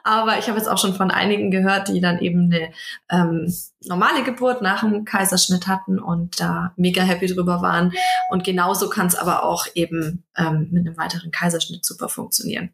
Aber 0.03 0.39
ich 0.39 0.49
habe 0.49 0.59
jetzt 0.59 0.69
auch 0.69 0.79
schon 0.79 0.95
von 0.95 1.11
einigen 1.11 1.51
gehört, 1.51 1.89
die 1.89 2.01
dann 2.01 2.19
eben 2.19 2.53
eine 2.53 2.73
ähm, 3.11 3.53
normale 3.83 4.23
Geburt 4.23 4.63
nach 4.63 4.81
dem 4.81 5.05
Kaiserschnitt 5.05 5.67
hatten 5.67 5.99
und 5.99 6.41
da 6.41 6.73
mega 6.77 7.03
happy 7.03 7.27
drüber 7.27 7.63
waren. 7.63 7.93
Und 8.31 8.45
genauso 8.45 8.89
kann 8.89 9.07
es 9.07 9.15
aber 9.15 9.45
auch 9.45 9.67
eben 9.75 10.25
ähm, 10.37 10.69
mit 10.71 10.87
einem 10.87 10.97
weiteren 10.97 11.31
Kaiserschnitt 11.31 11.85
super 11.85 12.09
funktionieren. 12.09 12.71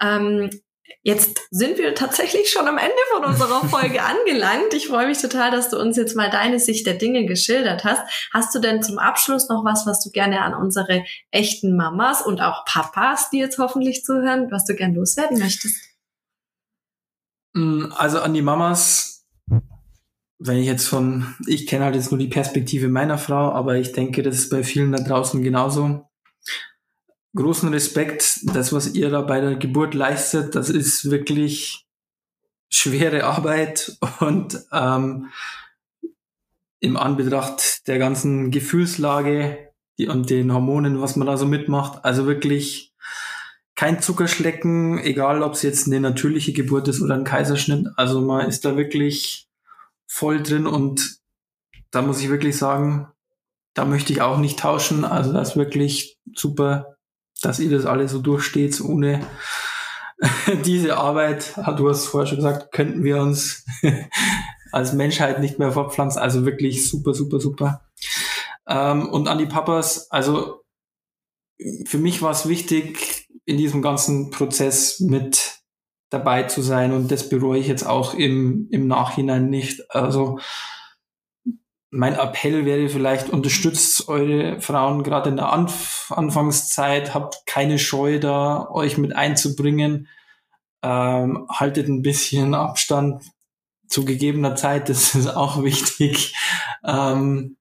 Ähm, 0.00 0.50
Jetzt 1.06 1.38
sind 1.50 1.76
wir 1.76 1.94
tatsächlich 1.94 2.48
schon 2.48 2.66
am 2.66 2.78
Ende 2.78 2.94
von 3.12 3.26
unserer 3.26 3.60
Folge 3.68 4.02
angelangt. 4.02 4.72
Ich 4.72 4.88
freue 4.88 5.06
mich 5.06 5.18
total, 5.18 5.50
dass 5.50 5.68
du 5.68 5.78
uns 5.78 5.98
jetzt 5.98 6.16
mal 6.16 6.30
deine 6.30 6.58
Sicht 6.58 6.86
der 6.86 6.94
Dinge 6.94 7.26
geschildert 7.26 7.84
hast. 7.84 8.00
Hast 8.32 8.54
du 8.54 8.58
denn 8.58 8.82
zum 8.82 8.98
Abschluss 8.98 9.50
noch 9.50 9.66
was, 9.66 9.84
was 9.84 10.02
du 10.02 10.10
gerne 10.10 10.40
an 10.40 10.54
unsere 10.54 11.04
echten 11.30 11.76
Mamas 11.76 12.22
und 12.22 12.40
auch 12.40 12.64
Papas, 12.64 13.28
die 13.28 13.38
jetzt 13.38 13.58
hoffentlich 13.58 14.02
zuhören, 14.02 14.50
was 14.50 14.64
du 14.64 14.74
gerne 14.74 14.94
loswerden 14.94 15.38
möchtest? 15.38 15.76
Mm, 17.52 17.92
also 17.94 18.20
an 18.20 18.32
die 18.32 18.42
Mamas, 18.42 19.26
wenn 20.38 20.56
ich 20.56 20.66
jetzt 20.66 20.88
von, 20.88 21.34
ich 21.46 21.66
kenne 21.66 21.84
halt 21.84 21.96
jetzt 21.96 22.12
nur 22.12 22.18
die 22.18 22.28
Perspektive 22.28 22.88
meiner 22.88 23.18
Frau, 23.18 23.52
aber 23.52 23.76
ich 23.76 23.92
denke, 23.92 24.22
das 24.22 24.36
ist 24.36 24.48
bei 24.48 24.64
vielen 24.64 24.92
da 24.92 25.02
draußen 25.02 25.42
genauso 25.42 26.08
großen 27.34 27.68
Respekt. 27.70 28.40
Das, 28.54 28.72
was 28.72 28.94
ihr 28.94 29.10
da 29.10 29.22
bei 29.22 29.40
der 29.40 29.56
Geburt 29.56 29.94
leistet, 29.94 30.54
das 30.54 30.70
ist 30.70 31.10
wirklich 31.10 31.86
schwere 32.68 33.24
Arbeit 33.24 33.96
und 34.20 34.60
ähm, 34.72 35.30
im 36.80 36.96
Anbetracht 36.96 37.86
der 37.86 37.98
ganzen 37.98 38.50
Gefühlslage 38.50 39.70
und 40.08 40.28
den 40.28 40.52
Hormonen, 40.52 41.00
was 41.00 41.16
man 41.16 41.26
da 41.26 41.36
so 41.36 41.46
mitmacht, 41.46 42.04
also 42.04 42.26
wirklich 42.26 42.92
kein 43.76 44.00
Zuckerschlecken, 44.00 44.98
egal 44.98 45.42
ob 45.42 45.54
es 45.54 45.62
jetzt 45.62 45.86
eine 45.86 46.00
natürliche 46.00 46.52
Geburt 46.52 46.88
ist 46.88 47.00
oder 47.00 47.14
ein 47.14 47.24
Kaiserschnitt. 47.24 47.88
Also 47.96 48.20
man 48.20 48.48
ist 48.48 48.64
da 48.64 48.76
wirklich 48.76 49.48
voll 50.06 50.42
drin 50.42 50.66
und 50.66 51.18
da 51.90 52.02
muss 52.02 52.20
ich 52.20 52.28
wirklich 52.28 52.56
sagen, 52.56 53.08
da 53.72 53.84
möchte 53.84 54.12
ich 54.12 54.20
auch 54.20 54.38
nicht 54.38 54.58
tauschen. 54.58 55.04
Also 55.04 55.32
das 55.32 55.50
ist 55.50 55.56
wirklich 55.56 56.18
super 56.34 56.93
dass 57.42 57.60
ihr 57.60 57.70
das 57.70 57.86
alles 57.86 58.12
so 58.12 58.20
durchsteht, 58.20 58.80
ohne 58.80 59.26
diese 60.64 60.96
Arbeit, 60.96 61.54
du 61.76 61.88
hast 61.88 62.06
vorher 62.06 62.26
schon 62.26 62.38
gesagt, 62.38 62.72
könnten 62.72 63.04
wir 63.04 63.20
uns 63.20 63.64
als 64.72 64.92
Menschheit 64.92 65.40
nicht 65.40 65.58
mehr 65.58 65.72
fortpflanzen. 65.72 66.20
Also 66.20 66.44
wirklich 66.44 66.88
super, 66.88 67.14
super, 67.14 67.40
super. 67.40 67.82
Ähm, 68.66 69.08
und 69.08 69.28
an 69.28 69.38
die 69.38 69.46
Papas, 69.46 70.10
also 70.10 70.62
für 71.86 71.98
mich 71.98 72.22
war 72.22 72.30
es 72.30 72.48
wichtig, 72.48 73.28
in 73.44 73.58
diesem 73.58 73.82
ganzen 73.82 74.30
Prozess 74.30 75.00
mit 75.00 75.60
dabei 76.10 76.44
zu 76.44 76.62
sein 76.62 76.92
und 76.92 77.10
das 77.10 77.28
bereue 77.28 77.58
ich 77.58 77.66
jetzt 77.66 77.86
auch 77.86 78.14
im, 78.14 78.68
im 78.70 78.86
Nachhinein 78.86 79.50
nicht. 79.50 79.94
Also 79.94 80.38
mein 81.94 82.14
Appell 82.14 82.64
wäre 82.64 82.88
vielleicht, 82.88 83.30
unterstützt 83.30 84.08
eure 84.08 84.60
Frauen 84.60 85.04
gerade 85.04 85.30
in 85.30 85.36
der 85.36 85.52
Anf 85.52 86.10
Anfangszeit, 86.10 87.14
habt 87.14 87.46
keine 87.46 87.78
Scheu 87.78 88.18
da, 88.18 88.68
euch 88.68 88.98
mit 88.98 89.14
einzubringen, 89.14 90.08
ähm, 90.82 91.46
haltet 91.48 91.86
ein 91.86 92.02
bisschen 92.02 92.54
Abstand 92.54 93.22
zu 93.86 94.04
gegebener 94.04 94.56
Zeit, 94.56 94.88
das 94.88 95.14
ist 95.14 95.28
auch 95.28 95.62
wichtig. 95.62 96.34
Ähm, 96.84 97.56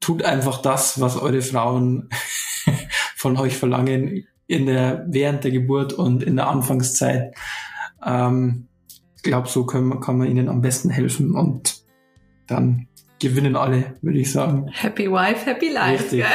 tut 0.00 0.22
einfach 0.22 0.60
das, 0.60 1.00
was 1.00 1.16
eure 1.16 1.40
Frauen 1.40 2.10
von 3.16 3.38
euch 3.38 3.56
verlangen 3.56 4.26
in 4.46 4.66
der, 4.66 5.06
während 5.08 5.44
der 5.44 5.50
Geburt 5.50 5.94
und 5.94 6.22
in 6.22 6.36
der 6.36 6.48
Anfangszeit. 6.48 7.34
Ähm, 8.04 8.68
ich 9.16 9.22
glaube, 9.22 9.48
so 9.48 9.64
können, 9.64 9.98
kann 10.00 10.18
man 10.18 10.28
ihnen 10.28 10.50
am 10.50 10.60
besten 10.60 10.90
helfen 10.90 11.34
und 11.34 11.79
dann 12.50 12.86
gewinnen 13.20 13.54
alle, 13.54 13.94
würde 14.02 14.18
ich 14.18 14.32
sagen. 14.32 14.68
Happy 14.72 15.10
Wife, 15.10 15.46
Happy 15.46 15.68
Life. 15.68 16.16
ja, 16.16 16.26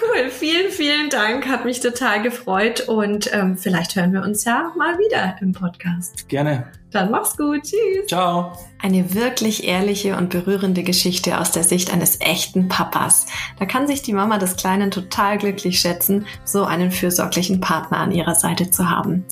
cool. 0.00 0.30
Vielen, 0.30 0.70
vielen 0.70 1.10
Dank. 1.10 1.46
Hat 1.48 1.64
mich 1.64 1.80
total 1.80 2.22
gefreut 2.22 2.88
und 2.88 3.30
ähm, 3.32 3.56
vielleicht 3.56 3.96
hören 3.96 4.12
wir 4.12 4.22
uns 4.22 4.44
ja 4.44 4.72
mal 4.76 4.96
wieder 4.98 5.36
im 5.40 5.52
Podcast. 5.52 6.28
Gerne. 6.28 6.70
Dann 6.90 7.10
mach's 7.10 7.36
gut. 7.36 7.62
Tschüss. 7.62 8.06
Ciao. 8.08 8.52
Eine 8.80 9.12
wirklich 9.12 9.64
ehrliche 9.64 10.16
und 10.16 10.30
berührende 10.30 10.84
Geschichte 10.84 11.40
aus 11.40 11.50
der 11.50 11.64
Sicht 11.64 11.92
eines 11.92 12.20
echten 12.20 12.68
Papas. 12.68 13.26
Da 13.58 13.66
kann 13.66 13.88
sich 13.88 14.02
die 14.02 14.12
Mama 14.12 14.38
des 14.38 14.56
Kleinen 14.56 14.92
total 14.92 15.36
glücklich 15.36 15.80
schätzen, 15.80 16.26
so 16.44 16.64
einen 16.64 16.92
fürsorglichen 16.92 17.60
Partner 17.60 17.98
an 17.98 18.12
ihrer 18.12 18.36
Seite 18.36 18.70
zu 18.70 18.88
haben. 18.88 19.24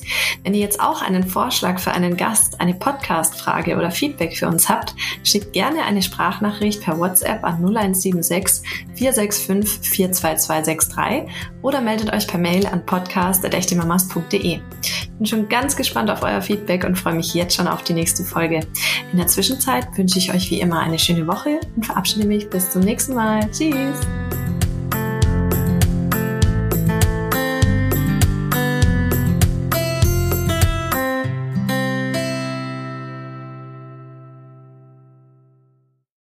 Wenn 0.43 0.53
ihr 0.53 0.61
jetzt 0.61 0.81
auch 0.81 1.01
einen 1.01 1.27
Vorschlag 1.29 1.79
für 1.79 1.93
einen 1.93 2.17
Gast, 2.17 2.61
eine 2.61 2.75
Podcast-Frage 2.75 3.77
oder 3.77 3.93
Feedback 3.93 4.37
für 4.37 4.49
uns 4.49 4.69
habt, 4.69 4.97
schickt 5.23 5.53
gerne 5.53 5.85
eine 5.85 6.03
Sprachnachricht 6.03 6.83
per 6.83 6.99
WhatsApp 6.99 7.45
an 7.45 7.59
0176 7.65 8.69
465 8.97 9.81
42263 9.93 11.33
oder 11.63 11.81
meldet 11.81 12.13
euch 12.13 12.27
per 12.27 12.39
Mail 12.39 12.67
an 12.67 12.85
podcast.echtemamas.de. 12.85 14.61
Ich 14.83 15.11
bin 15.19 15.27
schon 15.27 15.49
ganz 15.49 15.77
gespannt 15.77 16.11
auf 16.11 16.23
euer 16.23 16.43
Feedback 16.43 16.85
und 16.85 16.97
freue 16.97 17.15
mich 17.15 17.33
jetzt 17.47 17.57
schon 17.57 17.69
auf 17.69 17.83
die 17.85 17.95
nächste 17.95 18.25
Folge. 18.25 18.61
In 19.13 19.19
der 19.19 19.29
Zwischenzeit 19.29 19.87
wünsche 19.97 20.19
ich 20.19 20.35
euch 20.35 20.51
wie 20.51 20.61
immer 20.61 20.81
eine 20.81 20.99
schöne 20.99 21.27
Woche 21.27 21.61
und 21.77 21.87
verabschiede 21.87 22.27
mich 22.27 22.51
bis 22.51 22.71
zum 22.71 22.83
nächsten 22.83 23.15
Mal. 23.15 23.49
Tschüss! 23.51 24.01